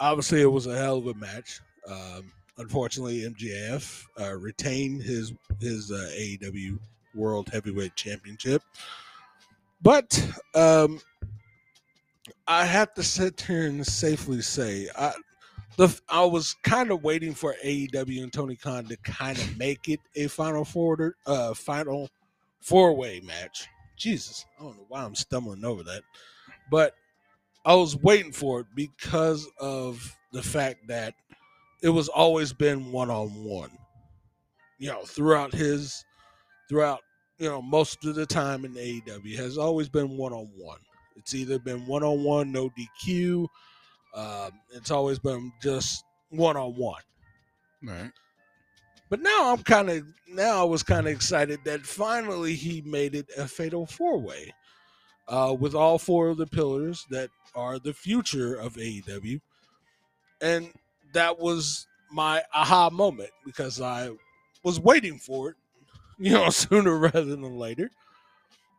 obviously, 0.00 0.42
it 0.42 0.50
was 0.50 0.66
a 0.66 0.76
hell 0.76 0.98
of 0.98 1.06
a 1.06 1.14
match. 1.14 1.60
Um, 1.88 2.32
unfortunately, 2.58 3.20
MJF 3.20 4.06
uh, 4.20 4.34
retained 4.34 5.04
his 5.04 5.34
his 5.60 5.92
uh, 5.92 6.10
AEW 6.18 6.80
World 7.14 7.48
Heavyweight 7.52 7.94
Championship. 7.94 8.62
But 9.80 10.20
um, 10.56 11.00
I 12.46 12.64
have 12.64 12.94
to 12.94 13.02
sit 13.02 13.40
here 13.40 13.66
and 13.66 13.86
safely 13.86 14.42
say, 14.42 14.88
I, 14.98 15.12
the 15.76 16.00
I 16.08 16.24
was 16.24 16.54
kind 16.62 16.90
of 16.90 17.02
waiting 17.02 17.34
for 17.34 17.54
AEW 17.64 18.22
and 18.22 18.32
Tony 18.32 18.56
Khan 18.56 18.86
to 18.86 18.96
kind 18.98 19.38
of 19.38 19.58
make 19.58 19.88
it 19.88 20.00
a 20.14 20.26
final 20.26 20.64
forward, 20.64 21.14
uh, 21.26 21.54
final 21.54 22.08
four 22.60 22.94
way 22.94 23.20
match. 23.20 23.68
Jesus, 23.96 24.44
I 24.58 24.64
don't 24.64 24.76
know 24.76 24.86
why 24.88 25.02
I'm 25.02 25.14
stumbling 25.14 25.64
over 25.64 25.82
that, 25.84 26.02
but 26.70 26.94
I 27.64 27.74
was 27.74 27.96
waiting 27.96 28.32
for 28.32 28.60
it 28.60 28.66
because 28.74 29.46
of 29.58 30.16
the 30.32 30.42
fact 30.42 30.86
that 30.88 31.14
it 31.82 31.88
was 31.88 32.08
always 32.08 32.52
been 32.52 32.92
one 32.92 33.10
on 33.10 33.28
one. 33.44 33.70
You 34.78 34.88
know, 34.88 35.02
throughout 35.02 35.52
his, 35.52 36.04
throughout 36.68 37.00
you 37.38 37.48
know 37.48 37.60
most 37.60 38.04
of 38.04 38.14
the 38.14 38.26
time 38.26 38.64
in 38.64 38.74
AEW 38.74 39.36
has 39.36 39.58
always 39.58 39.88
been 39.88 40.16
one 40.16 40.32
on 40.32 40.50
one. 40.56 40.78
It's 41.16 41.34
either 41.34 41.58
been 41.58 41.86
one 41.86 42.02
on 42.02 42.22
one, 42.22 42.52
no 42.52 42.70
DQ. 42.70 43.48
Um, 44.14 44.52
it's 44.72 44.90
always 44.90 45.18
been 45.18 45.52
just 45.62 46.04
one 46.30 46.56
on 46.56 46.74
one. 46.74 47.02
Right. 47.82 48.10
But 49.08 49.20
now 49.20 49.52
I'm 49.52 49.62
kind 49.62 49.90
of 49.90 50.04
now 50.28 50.60
I 50.60 50.64
was 50.64 50.82
kind 50.82 51.06
of 51.06 51.12
excited 51.12 51.60
that 51.64 51.82
finally 51.82 52.54
he 52.54 52.82
made 52.82 53.14
it 53.14 53.26
a 53.36 53.46
fatal 53.46 53.86
four 53.86 54.18
way 54.18 54.52
uh, 55.28 55.54
with 55.58 55.74
all 55.74 55.98
four 55.98 56.28
of 56.28 56.38
the 56.38 56.46
pillars 56.46 57.06
that 57.10 57.30
are 57.54 57.78
the 57.78 57.92
future 57.92 58.54
of 58.54 58.74
AEW, 58.74 59.40
and 60.40 60.70
that 61.12 61.38
was 61.38 61.86
my 62.10 62.42
aha 62.52 62.90
moment 62.90 63.30
because 63.44 63.80
I 63.80 64.10
was 64.64 64.80
waiting 64.80 65.18
for 65.18 65.50
it, 65.50 65.56
you 66.18 66.32
know, 66.32 66.50
sooner 66.50 66.98
rather 66.98 67.24
than 67.24 67.56
later. 67.56 67.90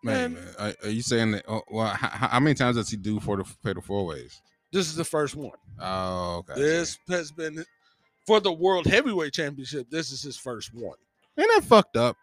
Man, 0.04 0.34
Man. 0.36 0.48
are, 0.60 0.74
are 0.84 0.90
you 0.90 1.02
saying 1.02 1.32
that? 1.32 1.46
Oh, 1.48 1.62
well, 1.70 1.88
how, 1.88 2.28
how 2.28 2.40
many 2.40 2.54
times 2.54 2.76
does 2.76 2.90
he 2.90 2.98
do 2.98 3.20
for 3.20 3.38
the 3.38 3.44
fatal 3.44 3.82
four 3.82 4.06
ways? 4.06 4.42
This 4.72 4.88
is 4.88 4.96
the 4.96 5.04
first 5.06 5.36
one. 5.36 5.58
Oh, 5.80 6.38
okay. 6.50 6.54
This 6.60 6.98
has 7.10 7.32
been 7.32 7.64
for 8.26 8.40
the 8.40 8.52
World 8.52 8.86
Heavyweight 8.86 9.34
Championship. 9.34 9.90
This 9.90 10.12
is 10.12 10.22
his 10.22 10.38
first 10.38 10.74
one. 10.74 10.98
Ain't 11.40 11.50
that 11.56 11.64
fucked 11.68 11.98
up? 11.98 12.16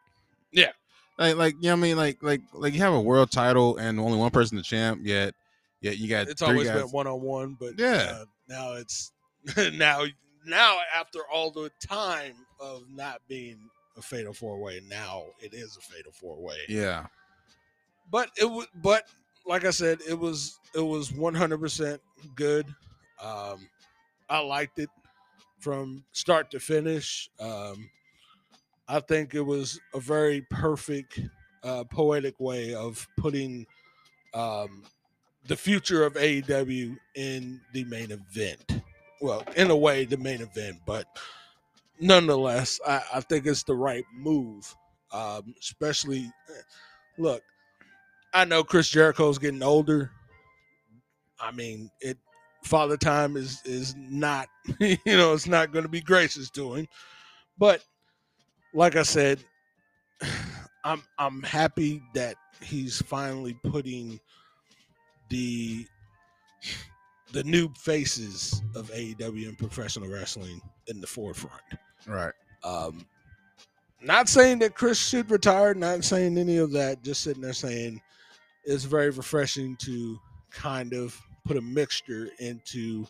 Yeah. 0.52 0.70
Like, 1.18 1.36
like, 1.36 1.54
you 1.60 1.68
know 1.68 1.74
what 1.74 1.78
I 1.78 1.82
mean? 1.82 1.96
Like, 1.96 2.18
like, 2.22 2.40
like 2.52 2.74
you 2.74 2.80
have 2.80 2.92
a 2.92 3.00
world 3.00 3.30
title 3.30 3.76
and 3.76 3.98
only 4.00 4.18
one 4.18 4.30
person 4.30 4.56
the 4.56 4.62
champ, 4.62 5.00
yet, 5.04 5.34
yet 5.80 5.98
you 5.98 6.08
got 6.08 6.28
It's 6.28 6.42
always 6.42 6.68
guys. 6.68 6.82
been 6.82 6.90
one 6.90 7.06
on 7.06 7.20
one, 7.20 7.56
but 7.58 7.78
Yeah. 7.78 8.18
uh, 8.20 8.24
now 8.48 8.72
it's 8.74 9.12
now 9.74 10.04
now 10.44 10.76
after 10.98 11.20
all 11.32 11.50
the 11.50 11.70
time 11.86 12.34
of 12.60 12.82
not 12.90 13.20
being 13.28 13.58
a 13.96 14.02
fatal 14.02 14.32
four 14.34 14.58
way, 14.60 14.80
now 14.88 15.22
it 15.40 15.54
is 15.54 15.76
a 15.76 15.80
fatal 15.80 16.12
four 16.12 16.40
way. 16.42 16.58
Yeah. 16.68 17.06
But 18.10 18.30
it 18.40 18.44
was, 18.44 18.66
but 18.82 19.04
like 19.46 19.64
I 19.64 19.70
said, 19.70 19.98
it 20.08 20.18
was 20.18 20.58
it 20.74 20.80
was 20.80 21.12
one 21.12 21.34
hundred 21.34 21.60
percent 21.60 22.00
good. 22.34 22.66
Um, 23.22 23.68
I 24.28 24.40
liked 24.40 24.78
it 24.78 24.90
from 25.60 26.04
start 26.12 26.50
to 26.52 26.60
finish. 26.60 27.30
Um, 27.40 27.88
I 28.88 29.00
think 29.00 29.34
it 29.34 29.40
was 29.40 29.80
a 29.94 30.00
very 30.00 30.46
perfect, 30.50 31.20
uh, 31.62 31.84
poetic 31.84 32.38
way 32.38 32.74
of 32.74 33.06
putting 33.16 33.66
um, 34.34 34.82
the 35.46 35.56
future 35.56 36.04
of 36.04 36.14
AEW 36.14 36.96
in 37.14 37.60
the 37.72 37.84
main 37.84 38.10
event. 38.10 38.82
Well, 39.20 39.42
in 39.56 39.70
a 39.70 39.76
way, 39.76 40.04
the 40.04 40.18
main 40.18 40.42
event, 40.42 40.80
but 40.84 41.06
nonetheless, 41.98 42.78
I, 42.86 43.02
I 43.14 43.20
think 43.20 43.46
it's 43.46 43.62
the 43.62 43.74
right 43.74 44.04
move. 44.12 44.74
Um, 45.12 45.54
especially, 45.60 46.30
look, 47.16 47.42
I 48.34 48.44
know 48.44 48.64
Chris 48.64 48.90
Jericho's 48.90 49.38
getting 49.38 49.62
older. 49.62 50.10
I 51.40 51.52
mean, 51.52 51.88
it 52.00 52.18
father 52.64 52.96
time 52.96 53.36
is 53.36 53.62
is 53.64 53.94
not, 53.96 54.48
you 54.80 54.98
know, 55.06 55.32
it's 55.32 55.46
not 55.46 55.72
going 55.72 55.84
to 55.84 55.88
be 55.88 56.00
gracious 56.00 56.50
to 56.50 56.74
him. 56.74 56.88
But 57.56 57.82
like 58.74 58.96
I 58.96 59.04
said, 59.04 59.38
I'm 60.84 61.02
I'm 61.18 61.42
happy 61.42 62.02
that 62.14 62.34
he's 62.60 63.00
finally 63.02 63.56
putting 63.64 64.18
the 65.30 65.86
the 67.32 67.44
new 67.44 67.68
faces 67.74 68.62
of 68.74 68.90
AEW 68.90 69.48
and 69.48 69.58
professional 69.58 70.08
wrestling 70.08 70.60
in 70.88 71.00
the 71.00 71.06
forefront. 71.06 71.62
Right. 72.06 72.32
Um, 72.62 73.06
not 74.02 74.28
saying 74.28 74.58
that 74.58 74.74
Chris 74.74 74.98
should 74.98 75.30
retire, 75.30 75.72
not 75.74 76.04
saying 76.04 76.36
any 76.36 76.58
of 76.58 76.72
that, 76.72 77.02
just 77.02 77.22
sitting 77.22 77.42
there 77.42 77.52
saying 77.52 78.00
it's 78.64 78.84
very 78.84 79.10
refreshing 79.10 79.76
to 79.78 80.18
kind 80.50 80.92
of 80.92 81.20
put 81.44 81.56
a 81.56 81.60
mixture 81.60 82.28
into 82.38 83.06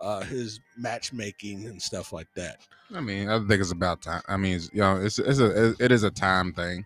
uh, 0.00 0.20
his 0.20 0.60
matchmaking 0.76 1.66
and 1.66 1.80
stuff 1.80 2.12
like 2.12 2.28
that. 2.34 2.66
I 2.94 3.00
mean, 3.00 3.28
I 3.28 3.38
think 3.38 3.60
it's 3.60 3.72
about 3.72 4.02
time. 4.02 4.22
I 4.28 4.36
mean, 4.36 4.56
it's, 4.56 4.70
you 4.72 4.80
know, 4.80 4.96
it's 5.00 5.18
it's 5.18 5.38
a 5.38 5.74
it 5.82 5.90
is 5.92 6.02
a 6.02 6.10
time 6.10 6.52
thing. 6.52 6.84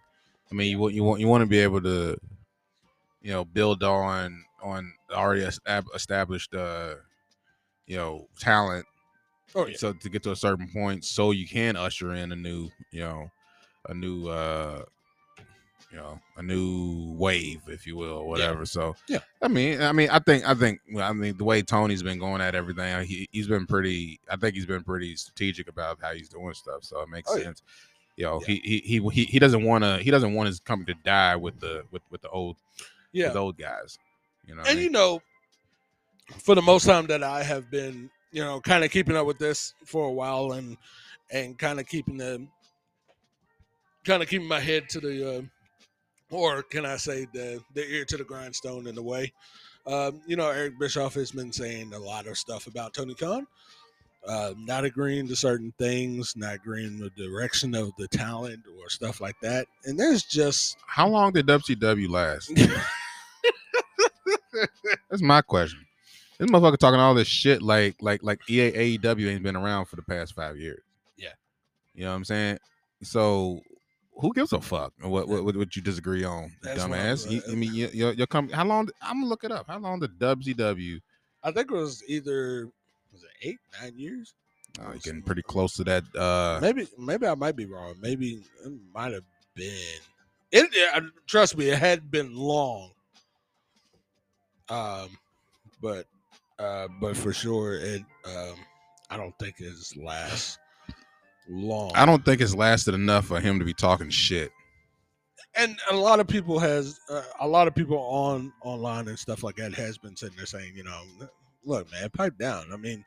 I 0.51 0.55
mean, 0.55 0.71
you 0.71 0.79
want 0.79 0.95
you 0.95 1.03
want 1.03 1.21
you 1.21 1.29
want 1.29 1.43
to 1.43 1.47
be 1.47 1.59
able 1.59 1.83
to, 1.83 2.17
you 3.23 3.33
know, 3.33 3.45
build 3.45 3.83
on 3.83 4.45
on 4.63 4.93
already 5.11 5.43
established, 5.43 6.55
uh, 6.55 6.97
you 7.87 7.97
know, 7.97 8.29
talent. 8.39 8.87
Oh 9.55 9.67
yeah, 9.67 9.77
So 9.77 9.93
to 9.93 10.11
get 10.11 10.23
to 10.25 10.33
a 10.33 10.37
certain 10.37 10.69
point, 10.73 11.05
so 11.05 11.33
you 11.33 11.49
can 11.49 11.77
usher 11.77 12.15
in 12.15 12.33
a 12.33 12.37
new, 12.37 12.71
you 12.93 13.01
know, 13.01 13.31
a 13.89 13.95
new, 13.95 14.29
uh, 14.29 14.85
you 15.97 16.03
know, 16.03 16.21
a 16.37 16.43
new 16.43 17.15
wave, 17.17 17.63
if 17.69 17.87
you 17.87 17.97
will, 17.97 18.19
or 18.19 18.29
whatever. 18.29 18.67
So 18.67 18.95
Yeah. 19.09 19.21
I 19.41 19.49
mean, 19.49 19.81
I 19.81 19.93
mean, 19.93 20.11
I 20.11 20.19
think, 20.19 20.47
I 20.47 20.53
think, 20.53 20.81
I 21.01 21.11
mean, 21.15 21.39
the 21.39 21.45
way 21.45 21.63
Tony's 21.63 22.03
been 22.03 22.19
going 22.19 22.43
at 22.43 22.55
everything, 22.55 23.03
he 23.07 23.27
he's 23.33 23.49
been 23.49 23.67
pretty. 23.67 24.21
I 24.31 24.37
think 24.37 24.55
he's 24.57 24.67
been 24.67 24.83
pretty 24.85 25.17
strategic 25.17 25.69
about 25.69 25.99
how 26.03 26.13
he's 26.13 26.29
doing 26.29 26.53
stuff. 26.53 26.85
So 26.85 27.01
it 27.01 27.09
makes 27.09 27.31
Oh, 27.31 27.37
yeah. 27.37 27.45
sense. 27.45 27.63
You 28.17 28.27
know, 28.27 28.43
Yeah. 28.47 28.57
he, 28.63 28.83
he 28.85 29.09
he 29.11 29.25
he 29.25 29.39
doesn't 29.39 29.65
want 29.65 29.85
to. 29.85 29.97
He 29.97 30.11
doesn't 30.11 30.35
want 30.35 30.49
his 30.49 30.61
company 30.61 30.93
to 30.93 31.01
die 31.03 31.35
with 31.37 31.61
the 31.61 31.85
with 31.91 32.03
with 32.11 32.21
the 32.21 32.29
old 32.29 32.57
yeah. 33.13 33.27
with 33.29 33.33
the 33.33 33.41
old 33.41 33.57
guys. 33.57 33.99
You 34.47 34.55
know, 34.55 34.61
what 34.61 34.69
I 34.69 34.71
and 34.73 34.79
mean? 34.81 34.85
you 34.85 34.91
know, 34.91 35.23
for 36.43 36.55
the 36.55 36.63
most 36.63 36.85
time 36.85 37.07
that 37.07 37.23
I 37.23 37.43
have 37.43 37.71
been, 37.71 38.11
you 38.33 38.45
know, 38.45 38.61
kind 38.61 38.85
of 38.85 38.91
keeping 38.91 39.17
up 39.17 39.27
with 39.27 39.39
this 39.39 39.73
for 39.87 40.07
a 40.09 40.13
while, 40.13 40.53
and 40.53 40.77
and 41.31 41.59
kind 41.59 41.81
of 41.81 41.87
keeping 41.89 42.19
the, 42.19 42.47
kind 44.05 44.23
of 44.23 44.29
keeping 44.29 44.47
my 44.47 44.61
head 44.61 44.91
to 44.91 45.01
the, 45.01 45.39
uh, 45.39 45.43
or 46.31 46.63
can 46.63 46.85
I 46.85 46.97
say 46.97 47.27
the 47.33 47.63
the 47.75 47.87
ear 47.87 48.05
to 48.07 48.17
the 48.17 48.25
grindstone 48.25 48.87
in 48.87 48.95
the 48.95 49.03
way. 49.03 49.33
Um, 49.87 50.21
you 50.27 50.37
know, 50.37 50.51
Eric 50.51 50.79
Bischoff 50.79 51.15
has 51.15 51.31
been 51.31 51.53
saying 51.53 51.93
a 51.93 51.99
lot 51.99 52.27
of 52.27 52.37
stuff 52.37 52.67
about 52.67 52.93
Tony 52.93 53.15
Khan. 53.15 53.47
Uh, 54.27 54.55
not 54.59 54.85
agreeing 54.85 55.29
to 55.29 55.37
certain 55.37 55.73
things, 55.79 56.35
not 56.37 56.57
agreeing 56.57 57.01
with 57.01 57.15
the 57.15 57.25
direction 57.29 57.77
of 57.77 57.93
the 57.97 58.09
talent 58.09 58.61
or 58.81 58.91
stuff 58.91 59.21
like 59.21 59.37
that. 59.41 59.69
And 59.85 59.97
there's 59.99 60.25
just 60.25 60.77
how 60.85 61.07
long 61.07 61.33
did 61.33 61.47
WCW 61.47 62.09
last? 62.09 62.53
That's 65.11 65.23
my 65.23 65.43
question. 65.43 65.87
This 66.39 66.51
motherfucker 66.51 66.77
talking 66.77 66.99
all 66.99 67.15
this 67.15 67.29
shit 67.29 67.63
like 67.63 67.95
like 68.01 68.25
like 68.25 68.41
EA 68.51 68.99
AEW 68.99 69.31
ain't 69.31 69.45
been 69.45 69.55
around 69.55 69.87
for 69.87 69.95
the 69.95 70.03
past 70.03 70.35
five 70.35 70.57
years. 70.59 70.83
Yeah. 71.17 71.29
You 71.95 72.03
know 72.03 72.11
what 72.11 72.17
I'm 72.17 72.25
saying? 72.25 72.59
So 73.03 73.61
who 74.19 74.33
gives 74.33 74.53
a 74.53 74.61
fuck? 74.61 74.93
What 75.01 75.29
what, 75.29 75.45
what, 75.45 75.77
you 75.77 75.83
disagree 75.83 76.25
on, 76.25 76.53
That's 76.63 76.83
dumbass? 76.83 77.27
I'm- 77.27 77.35
You- 77.35 77.43
I 77.53 77.55
mean, 77.55 77.75
your 77.75 77.91
your, 77.91 78.13
your 78.13 78.27
company. 78.27 78.57
How 78.57 78.65
long? 78.65 78.89
I'm 79.03 79.19
gonna 79.19 79.27
look 79.27 79.45
it 79.45 79.53
up. 79.53 79.67
How 79.69 79.79
long 79.79 80.01
did 80.01 80.19
WCW? 80.19 81.01
I 81.43 81.53
think 81.53 81.71
it 81.71 81.75
was 81.75 82.03
either 82.09 82.69
was 83.13 83.23
it 83.23 83.31
eight, 83.43 83.59
nine 83.81 83.99
years? 83.99 84.35
Oh, 84.81 84.91
you're 84.91 84.99
getting 84.99 85.23
pretty 85.23 85.43
close 85.43 85.75
to 85.77 85.85
that. 85.85 86.05
Uh, 86.15 86.59
maybe 86.61 86.87
maybe 86.99 87.27
I 87.27 87.35
might 87.35 87.57
be 87.57 87.67
wrong. 87.67 87.95
Maybe 88.01 88.43
it 88.65 88.73
might 88.95 89.13
have 89.13 89.25
been. 89.55 89.73
It, 90.53 90.71
yeah, 90.75 91.01
trust 91.27 91.57
me, 91.57 91.69
it 91.71 91.79
had 91.79 92.11
been 92.11 92.35
long. 92.37 92.91
Um, 94.69 95.09
but 95.81 96.07
uh, 96.59 96.89
but 97.01 97.17
for 97.17 97.33
sure, 97.33 97.75
it 97.77 98.03
um, 98.25 98.55
I 99.11 99.17
don't 99.17 99.37
think 99.39 99.57
it's 99.59 99.97
last 99.97 100.59
long. 101.49 101.93
I 101.95 102.07
don't 102.07 102.25
think 102.25 102.41
it's 102.41 102.55
lasted 102.55 102.95
enough 102.95 103.27
for 103.27 103.41
him 103.41 103.59
to 103.59 103.65
be 103.65 103.75
talking 103.75 104.11
shit. 104.11 104.51
and 105.55 105.79
a 105.91 105.97
lot 105.97 106.21
of 106.21 106.27
people 106.27 106.59
has 106.59 106.99
uh, 107.09 107.23
a 107.41 107.49
lot 107.49 107.69
of 107.69 107.75
people 107.75 107.99
on 107.99 108.53
online 108.63 109.09
and 109.09 109.19
stuff 109.19 109.43
like 109.43 109.57
that 109.57 109.75
has 109.75 109.99
been 109.99 110.17
sitting 110.17 110.37
there 110.37 110.47
saying, 110.47 110.73
you 110.77 110.85
know, 110.85 111.03
look, 111.65 111.91
man, 111.93 112.09
pipe 112.11 112.37
down. 112.39 112.73
I 112.73 112.77
mean, 112.77 113.05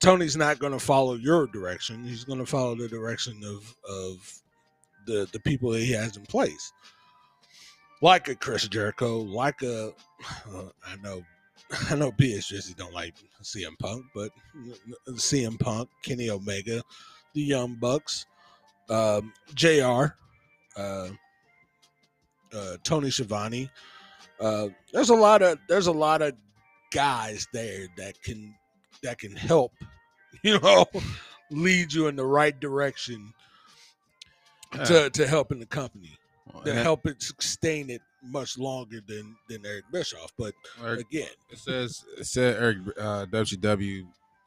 Tony's 0.00 0.36
not 0.36 0.58
going 0.58 0.72
to 0.72 0.78
follow 0.78 1.14
your 1.14 1.46
direction. 1.46 2.04
He's 2.04 2.24
going 2.24 2.38
to 2.38 2.46
follow 2.46 2.74
the 2.74 2.88
direction 2.88 3.40
of 3.44 3.76
of 3.88 4.40
the 5.06 5.28
the 5.32 5.40
people 5.40 5.70
that 5.70 5.80
he 5.80 5.92
has 5.92 6.16
in 6.16 6.24
place, 6.26 6.72
like 8.02 8.28
a 8.28 8.34
Chris 8.34 8.68
Jericho, 8.68 9.18
like 9.18 9.62
a 9.62 9.92
uh, 10.54 10.62
I 10.86 10.96
know. 11.02 11.22
I 11.90 11.94
know 11.94 12.12
Jesse 12.18 12.74
don't 12.74 12.92
like 12.92 13.14
CM 13.42 13.78
Punk, 13.78 14.04
but 14.14 14.30
CM 15.10 15.58
Punk, 15.58 15.88
Kenny 16.02 16.30
Omega, 16.30 16.82
the 17.34 17.42
Young 17.42 17.74
Bucks, 17.74 18.26
um, 18.88 19.32
JR, 19.54 20.14
uh, 20.76 21.08
uh, 22.52 22.76
Tony 22.82 23.10
Schiavone. 23.10 23.70
Uh, 24.40 24.68
there's 24.92 25.10
a 25.10 25.14
lot 25.14 25.42
of 25.42 25.58
there's 25.68 25.86
a 25.86 25.92
lot 25.92 26.22
of 26.22 26.34
guys 26.92 27.46
there 27.52 27.86
that 27.96 28.20
can 28.22 28.54
that 29.02 29.18
can 29.18 29.34
help, 29.34 29.72
you 30.42 30.58
know, 30.60 30.86
lead 31.50 31.92
you 31.92 32.08
in 32.08 32.16
the 32.16 32.26
right 32.26 32.58
direction 32.60 33.32
to, 34.84 35.08
to 35.10 35.26
help 35.26 35.52
in 35.52 35.60
the 35.60 35.66
company 35.66 36.10
to 36.64 36.74
help 36.74 37.06
it 37.06 37.22
sustain 37.22 37.90
it 37.90 38.02
much 38.24 38.58
longer 38.58 39.00
than 39.06 39.36
than 39.48 39.64
Eric 39.66 39.84
Bischoff. 39.92 40.32
But 40.38 40.54
Eric- 40.82 41.00
again, 41.00 41.28
It 41.50 41.58
says 41.58 42.04
it 42.18 42.26
said 42.26 42.56
Eric 42.62 42.78
uh, 42.98 43.26
WCW, 43.26 44.02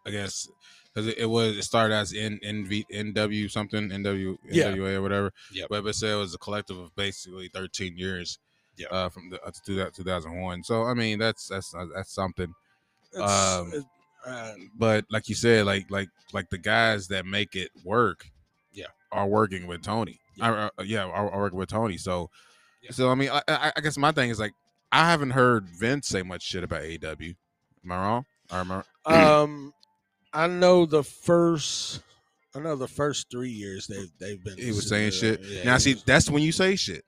I 0.05 0.09
guess, 0.11 0.47
because 0.93 1.07
it, 1.07 1.17
it 1.19 1.25
was 1.25 1.57
it 1.57 1.63
started 1.63 1.93
as 1.95 2.13
N, 2.13 2.39
NV, 2.43 2.85
NW 2.93 3.49
something 3.51 3.89
NW 3.89 4.37
Yeah. 4.49 4.71
NWA 4.71 4.95
or 4.95 5.01
whatever. 5.01 5.31
Yeah. 5.53 5.65
But 5.69 5.85
it 5.85 5.95
said 5.95 6.11
it 6.13 6.15
was 6.15 6.33
a 6.33 6.37
collective 6.39 6.77
of 6.77 6.95
basically 6.95 7.49
13 7.53 7.97
years. 7.97 8.39
Yep. 8.77 8.89
Uh, 8.91 9.09
from 9.09 9.31
the, 9.31 9.39
to 9.65 9.73
that 9.75 9.95
2001. 9.95 10.63
So 10.63 10.83
I 10.83 10.93
mean 10.93 11.17
that's 11.17 11.47
that's 11.47 11.73
uh, 11.73 11.85
that's 11.95 12.13
something. 12.13 12.53
Um, 13.15 13.71
it- 13.73 13.83
uh, 14.25 14.53
But 14.77 15.05
like 15.09 15.29
you 15.29 15.35
said, 15.35 15.65
like 15.65 15.89
like 15.89 16.09
like 16.33 16.49
the 16.49 16.57
guys 16.57 17.07
that 17.07 17.25
make 17.25 17.55
it 17.55 17.71
work, 17.85 18.25
Yeah. 18.73 18.87
are 19.11 19.25
working 19.27 19.65
with 19.67 19.81
Tony. 19.83 20.19
Yeah. 20.35 20.49
Are, 20.49 20.71
uh, 20.77 20.83
yeah, 20.83 21.05
are, 21.05 21.31
are 21.31 21.39
working 21.39 21.57
with 21.59 21.69
Tony. 21.69 21.97
So 21.97 22.29
Yeah. 22.87 22.93
so 22.93 23.09
I 23.09 23.15
mean, 23.15 23.29
I, 23.29 23.41
I, 23.47 23.71
I 23.75 23.81
guess 23.81 23.97
my 23.97 24.11
thing 24.11 24.29
is 24.29 24.39
like 24.39 24.53
I 24.91 25.09
haven't 25.09 25.31
heard 25.31 25.67
Vince 25.69 26.07
say 26.07 26.23
much 26.23 26.43
shit 26.43 26.63
about 26.63 26.81
AEW. 26.81 27.35
Am 27.85 27.91
I 27.91 27.95
wrong? 27.97 28.25
Or 28.51 28.57
am 28.59 28.71
I, 28.71 28.81
um, 29.41 29.73
I 30.33 30.47
know 30.47 30.85
the 30.85 31.03
first. 31.03 32.01
I 32.55 32.59
know 32.59 32.75
the 32.75 32.87
first 32.87 33.27
three 33.29 33.51
years 33.51 33.87
they've 33.87 34.11
they've 34.19 34.43
been. 34.43 34.57
he 34.57 34.67
was 34.71 34.87
saying 34.89 35.11
shit. 35.11 35.41
yeah, 35.43 35.63
now 35.63 35.77
see, 35.77 35.93
was- 35.93 36.03
that's 36.03 36.29
when 36.29 36.41
you 36.43 36.51
say 36.51 36.75
shit. 36.75 37.03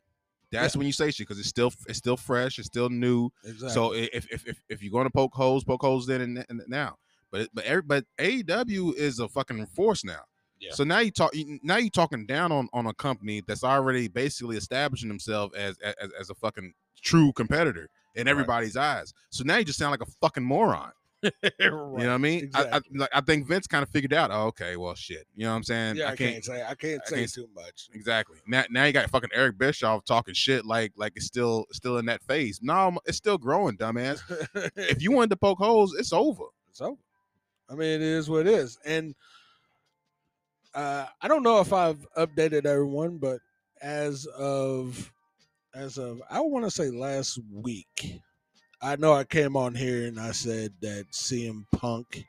That's 0.51 0.75
when 0.75 0.87
you 0.87 0.93
say 0.93 1.11
shit 1.11 1.27
because 1.27 1.39
it's 1.39 1.47
still 1.49 1.71
it's 1.87 1.99
still 1.99 2.17
fresh, 2.17 2.57
it's 2.57 2.67
still 2.67 2.89
new. 2.89 3.29
Exactly. 3.43 3.69
So 3.69 3.93
if 3.93 4.31
if 4.31 4.47
if, 4.47 4.57
if 4.67 4.81
you're 4.83 4.91
going 4.91 5.05
to 5.05 5.11
poke 5.11 5.33
holes, 5.35 5.63
poke 5.63 5.81
holes 5.81 6.07
then 6.07 6.21
and, 6.21 6.45
and 6.49 6.61
now. 6.67 6.95
But 7.31 7.49
but 7.53 7.65
every, 7.65 7.83
but 7.83 8.05
AEW 8.17 8.95
is 8.95 9.19
a 9.19 9.27
fucking 9.27 9.67
force 9.67 10.03
now. 10.03 10.21
Yeah. 10.59 10.71
So 10.73 10.83
now 10.83 10.99
you 10.99 11.11
talk 11.11 11.33
now 11.63 11.77
you 11.77 11.89
talking 11.89 12.25
down 12.25 12.51
on 12.51 12.67
on 12.73 12.85
a 12.87 12.93
company 12.93 13.41
that's 13.47 13.63
already 13.63 14.07
basically 14.07 14.57
establishing 14.57 15.07
themselves 15.09 15.55
as 15.55 15.77
as, 15.79 15.95
as 16.19 16.29
a 16.29 16.35
fucking 16.35 16.73
true 17.01 17.31
competitor 17.33 17.89
in 18.15 18.25
Right. 18.25 18.31
everybody's 18.31 18.75
eyes. 18.75 19.13
So 19.29 19.43
now 19.45 19.57
you 19.57 19.65
just 19.65 19.79
sound 19.79 19.91
like 19.91 20.01
a 20.01 20.11
fucking 20.21 20.43
moron. 20.43 20.91
You 21.59 21.69
know 21.69 21.87
what 21.89 22.07
I 22.07 22.17
mean? 22.17 22.49
I, 22.53 22.77
I, 22.77 22.81
like, 22.95 23.09
I 23.13 23.19
think 23.19 23.45
Vince 23.45 23.67
kind 23.67 23.83
of 23.83 23.89
figured 23.89 24.13
out. 24.13 24.31
Oh, 24.31 24.47
okay, 24.47 24.77
well, 24.77 24.95
shit. 24.95 25.27
You 25.35 25.43
know 25.43 25.51
what 25.51 25.57
I'm 25.57 25.63
saying? 25.63 25.95
yeah, 25.97 26.05
I 26.05 26.15
can't, 26.15 26.31
can't 26.35 26.45
say 26.45 26.63
I 26.63 26.75
can't 26.75 27.01
I 27.05 27.09
say 27.09 27.15
can't- 27.17 27.33
too 27.33 27.49
much. 27.53 27.89
exactly. 27.93 28.37
Now, 28.47 28.63
now 28.69 28.85
you 28.85 28.93
got 28.93 29.09
fucking 29.09 29.29
Eric 29.33 29.57
Bischoff 29.57 30.05
talking 30.05 30.33
shit 30.33 30.65
like 30.65 30.93
like 30.95 31.13
it's 31.17 31.25
still 31.25 31.65
still 31.73 31.97
in 31.97 32.05
that 32.05 32.23
phase. 32.23 32.59
No, 32.61 32.97
it's 33.05 33.17
still 33.17 33.37
growing, 33.37 33.75
dumbass. 33.77 34.21
if 34.77 35.01
you 35.01 35.11
wanted 35.11 35.31
to 35.31 35.35
poke 35.35 35.57
holes, 35.57 35.93
it's 35.99 36.13
over. 36.13 36.45
it's 36.69 36.79
over. 36.81 36.99
I 37.69 37.75
mean, 37.75 37.89
it 37.89 38.01
is 38.01 38.29
what 38.29 38.47
it 38.47 38.53
is, 38.53 38.79
and 38.85 39.13
uh, 40.73 41.05
I 41.21 41.27
don't 41.27 41.43
know 41.43 41.59
if 41.59 41.73
I've 41.73 42.05
updated 42.17 42.65
everyone, 42.65 43.17
but 43.17 43.39
as 43.81 44.25
of 44.27 45.11
as 45.73 45.97
of 45.97 46.21
I 46.29 46.39
want 46.41 46.65
to 46.65 46.71
say 46.71 46.89
last 46.89 47.39
week, 47.51 48.19
I 48.81 48.95
know 48.95 49.13
I 49.13 49.23
came 49.23 49.55
on 49.55 49.75
here 49.75 50.07
and 50.07 50.19
I 50.19 50.31
said 50.31 50.73
that 50.81 51.05
CM 51.11 51.65
Punk 51.71 52.23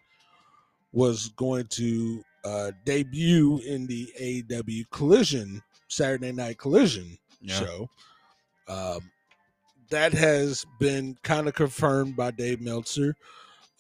was 0.93 1.29
going 1.37 1.67
to 1.69 2.23
uh, 2.45 2.73
debut 2.85 3.59
in 3.67 3.87
the 3.87 4.11
AW 4.51 4.97
Collision 4.97 5.63
Saturday 5.89 6.33
Night 6.33 6.59
Collision 6.59 7.17
Yeah. 7.41 7.61
show. 7.61 7.91
Um, 8.69 9.11
that 9.91 10.13
has 10.13 10.65
been 10.79 11.17
kind 11.25 11.49
of 11.49 11.55
confirmed 11.55 12.17
by 12.17 12.31
Dave 12.31 12.61
Meltzer 12.61 13.17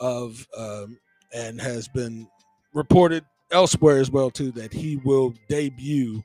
of 0.00 0.46
um, 0.56 0.98
and 1.32 1.60
has 1.60 1.86
been 1.88 2.28
reported 2.74 3.24
elsewhere 3.52 3.98
as 3.98 4.10
well 4.10 4.30
too 4.30 4.52
that 4.52 4.72
he 4.72 4.96
will 4.96 5.34
debut 5.48 6.22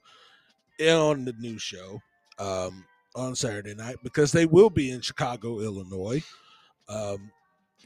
on 0.81 1.25
the 1.25 1.33
new 1.39 1.57
show 1.57 2.01
um, 2.39 2.85
on 3.15 3.35
Saturday 3.35 3.73
night 3.73 3.97
because 4.03 4.31
they 4.31 4.45
will 4.45 4.69
be 4.69 4.91
in 4.91 5.01
Chicago, 5.01 5.59
Illinois, 5.59 6.21
um, 6.89 7.31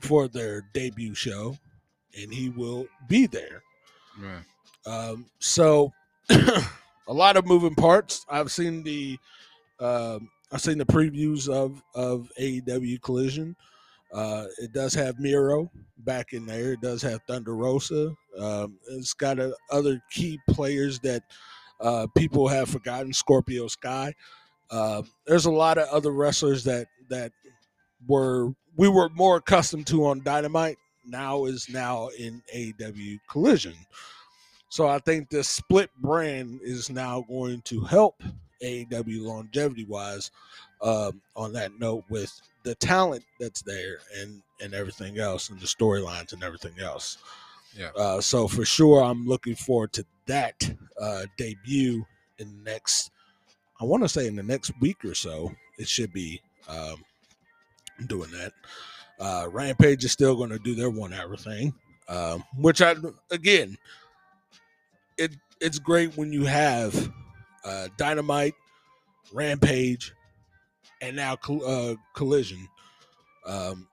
for 0.02 0.28
their 0.28 0.64
debut 0.74 1.14
show, 1.14 1.58
and 2.20 2.34
he 2.34 2.50
will 2.50 2.88
be 3.08 3.28
there. 3.28 3.62
Yeah. 4.22 4.40
Um, 4.86 5.26
so 5.40 5.92
a 6.30 7.14
lot 7.14 7.38
of 7.38 7.46
moving 7.46 7.76
parts. 7.76 8.26
I've 8.30 8.52
seen 8.52 8.84
the 8.84 9.18
um, 9.80 10.30
I've 10.52 10.62
seen 10.62 10.78
the 10.78 10.86
previews 10.86 11.48
of 11.48 11.82
of 11.94 12.32
AEW 12.40 13.02
Collision. 13.02 13.56
Uh, 14.12 14.46
it 14.58 14.74
does 14.74 14.94
have 14.96 15.20
Miro 15.20 15.70
back 16.00 16.34
in 16.34 16.46
there. 16.46 16.74
It 16.74 16.82
does 16.82 17.02
have 17.04 17.22
Thunder 17.28 17.56
Rosa. 17.56 18.16
Um, 18.40 18.80
it's 18.90 19.14
got 19.14 19.40
uh 19.40 19.52
other 19.72 20.02
key 20.12 20.40
players 20.50 21.00
that 21.00 21.24
uh, 21.82 22.08
people 22.16 22.48
have 22.48 22.70
forgotten. 22.70 23.14
Scorpio 23.14 23.68
Sky. 23.68 24.14
Uh, 24.70 25.02
there's 25.26 25.46
a 25.46 25.52
lot 25.52 25.78
of 25.78 25.88
other 25.90 26.12
wrestlers 26.12 26.64
that 26.66 26.88
that 27.10 27.32
were 28.08 28.54
we 28.76 28.88
were 28.88 29.10
more 29.10 29.38
accustomed 29.38 29.88
to 29.88 30.06
on 30.06 30.22
Dynamite. 30.24 30.78
Now 31.06 31.46
is 31.46 31.68
now 31.70 32.10
in 32.20 32.42
AEW 32.56 33.20
Collision. 33.30 33.74
So 34.70 34.88
I 34.88 35.00
think 35.00 35.30
this 35.30 35.50
split 35.50 35.90
brand 35.98 36.60
is 36.64 36.90
now 36.90 37.26
going 37.28 37.62
to 37.64 37.82
help 37.82 38.22
AEW 38.62 39.24
longevity 39.24 39.86
wise. 39.86 40.32
Um, 40.82 41.22
on 41.36 41.52
that 41.54 41.78
note, 41.78 42.06
with 42.10 42.32
the 42.64 42.74
talent 42.76 43.26
that's 43.38 43.62
there 43.64 43.98
and 44.18 44.42
and 44.62 44.74
everything 44.74 45.20
else, 45.20 45.50
and 45.50 45.60
the 45.60 45.66
storylines 45.66 46.32
and 46.32 46.44
everything 46.44 46.80
else. 46.80 47.18
Yeah. 47.76 47.90
Uh, 47.96 48.22
so 48.22 48.48
for 48.48 48.66
sure, 48.66 49.04
I'm 49.04 49.26
looking 49.26 49.56
forward 49.56 49.94
to 49.94 50.06
that 50.26 50.72
uh, 51.00 51.26
debut 51.38 52.06
in 52.38 52.48
the 52.58 52.72
next. 52.72 53.12
I 53.82 53.86
want 53.86 54.04
to 54.04 54.10
say 54.10 54.28
in 54.28 54.36
the 54.36 54.44
next 54.44 54.72
week 54.82 55.06
or 55.06 55.16
so, 55.16 55.52
it 55.78 55.88
should 55.88 56.12
be 56.12 56.42
um, 56.68 57.04
doing 58.08 58.32
that. 58.32 58.54
Uh, 59.20 59.48
Rampage 59.50 60.04
is 60.06 60.12
still 60.12 60.36
going 60.36 60.50
to 60.50 60.60
do 60.60 60.76
their 60.76 60.90
one 60.90 61.14
hour 61.14 61.36
thing, 61.36 61.74
um, 62.08 62.44
which 62.58 62.82
I 62.82 62.96
again, 63.32 63.78
it 65.18 65.36
it's 65.60 65.80
great 65.80 66.16
when 66.18 66.32
you 66.32 66.46
have 66.46 67.12
uh, 67.66 67.90
Dynamite, 67.98 68.56
Rampage, 69.34 70.14
and 71.02 71.16
now 71.16 71.38
uh, 71.66 71.96
Collision. 72.14 72.68
Um, 73.46 73.88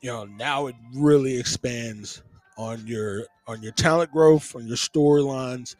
you 0.00 0.10
know, 0.10 0.24
now 0.24 0.66
it 0.66 0.76
really 0.94 1.38
expands 1.38 2.22
on 2.56 2.86
your 2.86 3.24
on 3.46 3.62
your 3.62 3.72
talent 3.72 4.12
growth, 4.12 4.54
on 4.54 4.66
your 4.66 4.76
storylines, 4.76 5.76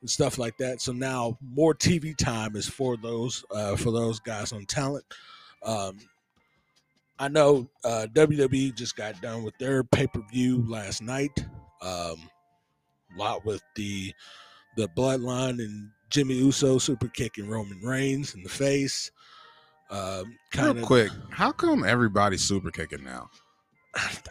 and 0.00 0.10
stuff 0.10 0.38
like 0.38 0.56
that. 0.58 0.80
So 0.80 0.92
now 0.92 1.38
more 1.42 1.74
TV 1.74 2.16
time 2.16 2.56
is 2.56 2.68
for 2.68 2.96
those 2.96 3.44
uh, 3.50 3.76
for 3.76 3.90
those 3.90 4.20
guys 4.20 4.52
on 4.52 4.66
talent. 4.66 5.04
Um, 5.62 5.98
I 7.18 7.28
know 7.28 7.68
uh, 7.84 8.06
WWE 8.12 8.74
just 8.74 8.96
got 8.96 9.20
done 9.22 9.44
with 9.44 9.56
their 9.58 9.84
pay 9.84 10.06
per 10.06 10.20
view 10.30 10.64
last 10.68 11.00
night. 11.00 11.44
Um, 11.80 12.28
a 13.14 13.18
lot 13.18 13.44
with 13.44 13.62
the 13.76 14.12
the 14.76 14.88
bloodline 14.88 15.58
and 15.60 15.90
Jimmy 16.10 16.34
Uso 16.34 16.78
super 16.78 17.08
kicking 17.08 17.48
Roman 17.48 17.80
Reigns 17.80 18.34
in 18.34 18.42
the 18.42 18.48
face. 18.48 19.10
Um, 19.90 20.36
kind 20.52 20.74
Real 20.74 20.78
of 20.78 20.82
quick, 20.82 21.10
how 21.30 21.52
come 21.52 21.84
everybody's 21.84 22.42
super 22.42 22.70
kicking 22.70 23.04
now? 23.04 23.30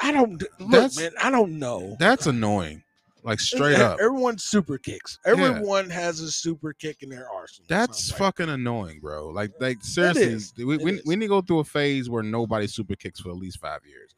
I 0.01 0.11
don't 0.11 0.43
look, 0.59 0.95
man. 0.97 1.11
I 1.21 1.29
don't 1.31 1.57
know. 1.59 1.95
That's 1.99 2.27
annoying. 2.27 2.83
Like 3.23 3.39
straight 3.39 3.79
up. 3.79 3.99
everyone 4.01 4.37
super 4.37 4.77
kicks. 4.77 5.17
Everyone 5.25 5.89
has 5.89 6.19
a 6.19 6.29
super 6.29 6.73
kick 6.73 7.03
in 7.03 7.09
their 7.09 7.29
arsenal. 7.29 7.67
That's 7.69 8.11
like- 8.11 8.19
fucking 8.19 8.49
annoying, 8.49 8.99
bro. 8.99 9.29
Like, 9.29 9.51
like 9.61 9.81
seriously, 9.81 10.65
we, 10.65 10.75
we, 10.77 11.01
we 11.05 11.15
need 11.15 11.25
to 11.25 11.29
go 11.29 11.41
through 11.41 11.59
a 11.59 11.63
phase 11.63 12.09
where 12.09 12.21
nobody 12.23 12.67
super 12.67 12.95
kicks 12.95 13.21
for 13.21 13.29
at 13.29 13.37
least 13.37 13.59
five 13.61 13.79
years. 13.85 14.13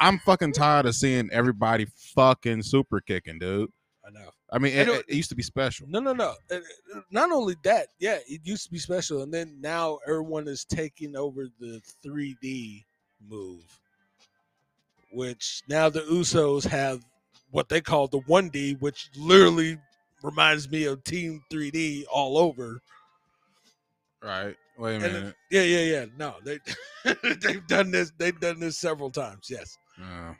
I'm 0.00 0.18
fucking 0.20 0.54
tired 0.54 0.86
of 0.86 0.94
seeing 0.94 1.28
everybody 1.30 1.86
fucking 2.14 2.62
super 2.62 3.00
kicking, 3.00 3.38
dude. 3.38 3.70
I 4.06 4.10
know. 4.10 4.30
I 4.50 4.58
mean, 4.58 4.72
it, 4.74 4.88
it 4.88 5.14
used 5.14 5.28
to 5.28 5.36
be 5.36 5.42
special. 5.42 5.86
No, 5.90 6.00
no, 6.00 6.14
no. 6.14 6.34
Uh, 6.50 6.56
uh, 6.96 7.00
Not 7.10 7.30
only 7.30 7.56
that, 7.64 7.88
yeah, 7.98 8.18
it 8.26 8.40
used 8.42 8.64
to 8.64 8.72
be 8.72 8.78
special, 8.78 9.22
and 9.22 9.32
then 9.32 9.58
now 9.60 9.98
everyone 10.08 10.48
is 10.48 10.64
taking 10.64 11.14
over 11.14 11.48
the 11.60 11.82
3D 12.04 12.84
move, 13.28 13.62
which 15.12 15.62
now 15.68 15.88
the 15.88 16.00
Usos 16.00 16.66
have 16.66 17.04
what 17.50 17.68
they 17.68 17.80
call 17.80 18.06
the 18.08 18.20
1D, 18.20 18.80
which 18.80 19.10
literally 19.16 19.78
reminds 20.22 20.70
me 20.70 20.84
of 20.84 21.02
Team 21.04 21.42
3D 21.50 22.04
all 22.12 22.38
over. 22.38 22.80
Right? 24.22 24.56
Wait 24.78 24.92
a 24.92 24.94
And 24.94 25.02
minute. 25.02 25.34
Yeah, 25.50 25.62
yeah, 25.62 25.80
yeah. 25.80 26.04
No, 26.18 26.34
they 26.44 26.58
they've 27.40 27.66
done 27.66 27.90
this. 27.90 28.12
They've 28.18 28.38
done 28.38 28.60
this 28.60 28.78
several 28.78 29.10
times. 29.10 29.48
Yes, 29.50 29.76
Uh, 30.00 30.34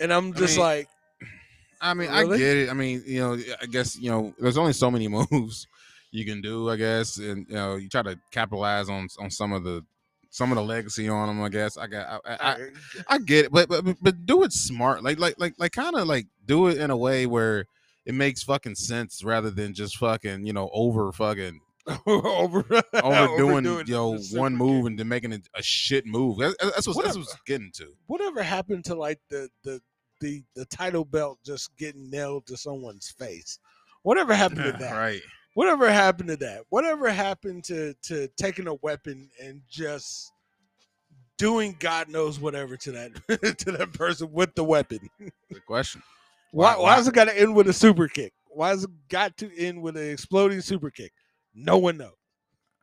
and 0.00 0.12
I'm 0.12 0.32
I 0.34 0.36
just 0.38 0.56
mean, 0.56 0.64
like, 0.64 0.88
I 1.80 1.94
mean, 1.94 2.08
I 2.10 2.24
get 2.24 2.56
it. 2.56 2.70
I 2.70 2.74
mean, 2.74 3.02
you 3.06 3.20
know, 3.20 3.38
I 3.62 3.66
guess 3.66 3.98
you 3.98 4.10
know, 4.10 4.34
there's 4.38 4.58
only 4.58 4.72
so 4.72 4.90
many 4.90 5.08
moves 5.30 5.66
you 6.10 6.24
can 6.24 6.40
do. 6.40 6.68
I 6.70 6.76
guess, 6.76 7.18
and 7.18 7.46
you 7.48 7.54
know, 7.54 7.76
you 7.76 7.88
try 7.88 8.02
to 8.02 8.18
capitalize 8.30 8.88
on 8.88 9.08
on 9.18 9.30
some 9.30 9.52
of 9.52 9.64
the 9.64 9.84
some 10.30 10.52
of 10.52 10.56
the 10.56 10.62
legacy 10.64 11.08
on 11.08 11.28
them. 11.28 11.42
I 11.42 11.48
guess 11.48 11.76
I 11.76 11.86
got. 11.86 12.20
I, 12.24 12.30
I, 12.34 12.50
I, 12.52 12.56
I 13.08 13.18
get 13.18 13.46
it, 13.46 13.52
but 13.52 13.68
but 13.68 13.84
but- 14.00 14.26
do 14.26 14.42
it 14.44 14.52
smart. 14.52 15.02
Like 15.02 15.18
like 15.18 15.34
like 15.38 15.54
like 15.58 15.72
kind 15.72 15.96
of 15.96 16.06
like 16.06 16.26
do 16.46 16.68
it 16.68 16.78
in 16.78 16.90
a 16.90 16.96
way 16.96 17.26
where 17.26 17.66
it 18.06 18.14
makes 18.14 18.42
fucking 18.42 18.74
sense 18.74 19.22
rather 19.24 19.50
than 19.50 19.74
just 19.74 19.96
fucking 19.98 20.46
you 20.46 20.52
know 20.52 20.70
over 20.72 21.12
fucking 21.12 21.60
over 22.06 22.64
overdoing 22.94 23.66
overdoing 23.66 23.86
you 23.86 23.94
know 23.94 24.16
the 24.18 24.22
super 24.22 24.40
one 24.40 24.56
move 24.56 24.86
and 24.86 24.98
then 24.98 25.08
making 25.08 25.32
it 25.32 25.48
a 25.54 25.62
shit 25.62 26.04
move. 26.06 26.38
That- 26.38 26.56
That's 26.60 26.86
what 26.86 26.96
that's 26.96 26.96
Whatever. 27.16 27.18
what's 27.20 27.36
getting 27.46 27.70
to. 27.76 27.86
whatever 28.06 28.42
happened 28.42 28.84
to 28.86 28.94
like 28.94 29.18
the 29.30 29.48
the 29.64 29.80
the 30.20 30.42
the 30.56 30.64
title 30.66 31.04
belt 31.04 31.38
just 31.44 31.74
getting 31.78 32.10
nailed 32.10 32.46
to 32.48 32.56
someone's 32.56 33.08
face? 33.18 33.58
Whatever 34.02 34.34
happened 34.34 34.64
to 34.64 34.72
that? 34.80 34.92
right. 34.92 35.20
Whatever 35.58 35.90
happened 35.90 36.28
to 36.28 36.36
that? 36.36 36.62
Whatever 36.68 37.08
happened 37.10 37.64
to 37.64 37.92
to 38.04 38.28
taking 38.36 38.68
a 38.68 38.74
weapon 38.74 39.28
and 39.42 39.60
just 39.68 40.30
doing 41.36 41.74
God 41.80 42.08
knows 42.08 42.38
whatever 42.38 42.76
to 42.76 42.92
that 42.92 43.56
to 43.58 43.72
that 43.72 43.92
person 43.92 44.30
with 44.30 44.54
the 44.54 44.62
weapon? 44.62 45.10
Good 45.18 45.66
question. 45.66 46.00
Why 46.52 46.74
Why- 46.74 46.76
why, 46.76 46.82
why- 46.82 46.94
has 46.94 47.08
it 47.08 47.14
got 47.14 47.24
to 47.24 47.36
end 47.36 47.56
with 47.56 47.66
a 47.66 47.72
super 47.72 48.06
kick? 48.06 48.32
Why 48.50 48.68
has 48.68 48.84
it 48.84 48.90
got 49.08 49.36
to 49.38 49.50
end 49.58 49.82
with 49.82 49.96
an 49.96 50.08
exploding 50.08 50.60
super 50.60 50.92
kick? 50.92 51.10
No 51.52 51.76
one 51.78 51.96
knows. 51.96 52.12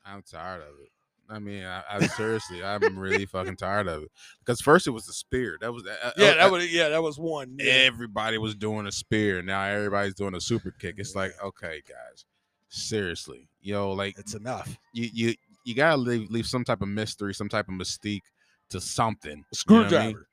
I'm 0.05 0.21
tired 0.21 0.61
of 0.61 0.67
it. 0.83 0.89
I 1.29 1.39
mean, 1.39 1.63
I, 1.63 1.81
I 1.89 2.05
seriously, 2.07 2.61
I'm 2.61 2.99
really 2.99 3.25
fucking 3.25 3.55
tired 3.55 3.87
of 3.87 4.03
it. 4.03 4.11
Because 4.39 4.59
first 4.59 4.85
it 4.85 4.91
was 4.91 5.05
the 5.05 5.13
spear. 5.13 5.57
That 5.61 5.71
was 5.73 5.85
uh, 5.87 6.11
Yeah, 6.17 6.27
uh, 6.31 6.35
that 6.35 6.51
was 6.51 6.73
yeah, 6.73 6.89
that 6.89 7.01
was 7.01 7.17
one. 7.17 7.55
Yeah. 7.57 7.71
everybody 7.71 8.37
was 8.37 8.53
doing 8.53 8.85
a 8.85 8.91
spear. 8.91 9.41
Now 9.41 9.63
everybody's 9.63 10.13
doing 10.13 10.35
a 10.35 10.41
super 10.41 10.71
kick. 10.71 10.95
It's 10.97 11.15
like, 11.15 11.31
okay, 11.41 11.81
guys, 11.87 12.25
seriously, 12.69 13.47
yo, 13.61 13.91
like 13.91 14.17
It's 14.19 14.33
enough. 14.35 14.77
you, 14.93 15.09
you, 15.13 15.33
you 15.65 15.75
gotta 15.75 15.97
leave 15.97 16.29
leave 16.29 16.45
some 16.47 16.63
type 16.63 16.81
of 16.81 16.87
mystery, 16.87 17.33
some 17.33 17.49
type 17.49 17.67
of 17.67 17.73
mystique 17.75 18.21
to 18.69 18.79
something. 18.81 19.31
You 19.31 19.37
know 19.37 19.41
I 19.41 19.55
Screwdriver. 19.55 20.07
mean? 20.07 20.25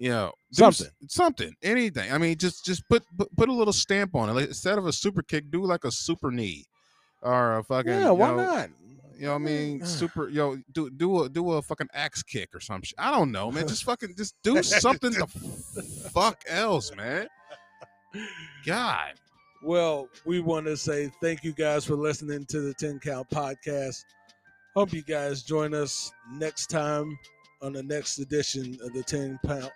You 0.00 0.10
know, 0.10 0.32
do 0.52 0.64
s- 0.66 0.76
Something. 0.78 0.94
something, 1.08 1.54
anything. 1.62 2.12
I 2.12 2.18
mean, 2.18 2.36
just 2.38 2.64
just 2.64 2.88
put 2.88 3.02
put, 3.16 3.34
put 3.36 3.48
a 3.48 3.52
little 3.52 3.72
stamp 3.72 4.14
on 4.14 4.28
it. 4.28 4.32
Like, 4.34 4.46
instead 4.48 4.78
of 4.78 4.86
a 4.86 4.92
super 4.92 5.22
kick, 5.22 5.50
do 5.50 5.64
like 5.64 5.82
a 5.84 5.90
super 5.90 6.30
knee, 6.30 6.66
or 7.20 7.58
a 7.58 7.64
fucking 7.64 7.90
Yeah, 7.90 8.06
you 8.08 8.14
why 8.14 8.28
know, 8.30 8.36
not? 8.36 8.70
You 9.16 9.22
know 9.26 9.30
what 9.32 9.34
I 9.42 9.44
mean? 9.44 9.84
Super, 9.84 10.28
yo, 10.28 10.58
do 10.70 10.88
do 10.90 11.24
a 11.24 11.28
do 11.28 11.50
a 11.54 11.62
fucking 11.62 11.88
axe 11.92 12.22
kick 12.22 12.50
or 12.54 12.60
some 12.60 12.80
shit. 12.82 12.94
I 12.96 13.10
don't 13.10 13.32
know, 13.32 13.50
man. 13.50 13.66
Just 13.66 13.82
fucking 13.82 14.14
just 14.16 14.36
do 14.44 14.62
something 14.62 15.10
the 15.10 15.26
fuck 16.14 16.44
else, 16.48 16.94
man. 16.94 17.26
God. 18.64 19.14
Well, 19.62 20.08
we 20.24 20.40
want 20.40 20.66
to 20.66 20.76
say 20.76 21.10
thank 21.20 21.42
you 21.42 21.52
guys 21.52 21.84
for 21.84 21.94
listening 21.96 22.44
to 22.46 22.60
the 22.60 22.74
10 22.74 23.00
Count 23.00 23.28
Podcast. 23.30 24.04
Hope 24.76 24.92
you 24.92 25.02
guys 25.02 25.42
join 25.42 25.74
us 25.74 26.12
next 26.32 26.66
time 26.68 27.18
on 27.60 27.72
the 27.72 27.82
next 27.82 28.18
edition 28.18 28.78
of 28.82 28.92
the 28.92 29.02
10 29.02 29.38
Pound. 29.44 29.70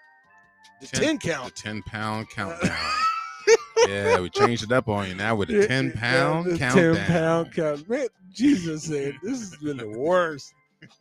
The 0.81 0.87
10, 0.87 1.01
Ten- 1.01 1.19
Count. 1.19 1.55
The 1.57 1.63
10 1.63 1.83
pound 1.83 2.29
countdown. 2.35 2.77
yeah, 3.89 4.21
we 4.21 4.31
changed 4.31 4.63
it 4.63 4.71
up 4.73 4.89
on 4.89 5.09
you 5.09 5.15
now 5.17 5.35
with 5.35 5.51
a 5.51 5.67
10 5.67 5.87
Yeah, 5.95 6.01
pound 6.01 6.47
the 6.53 6.59
countdown. 6.59 6.95
10 6.95 7.07
pound 7.07 7.53
count. 7.53 7.89
Man, 7.89 8.07
Jesus 8.33 8.85
said 8.85 9.15
this 9.23 9.41
has 9.41 9.57
been 9.57 9.77
the 9.79 9.89
worst. 9.89 10.53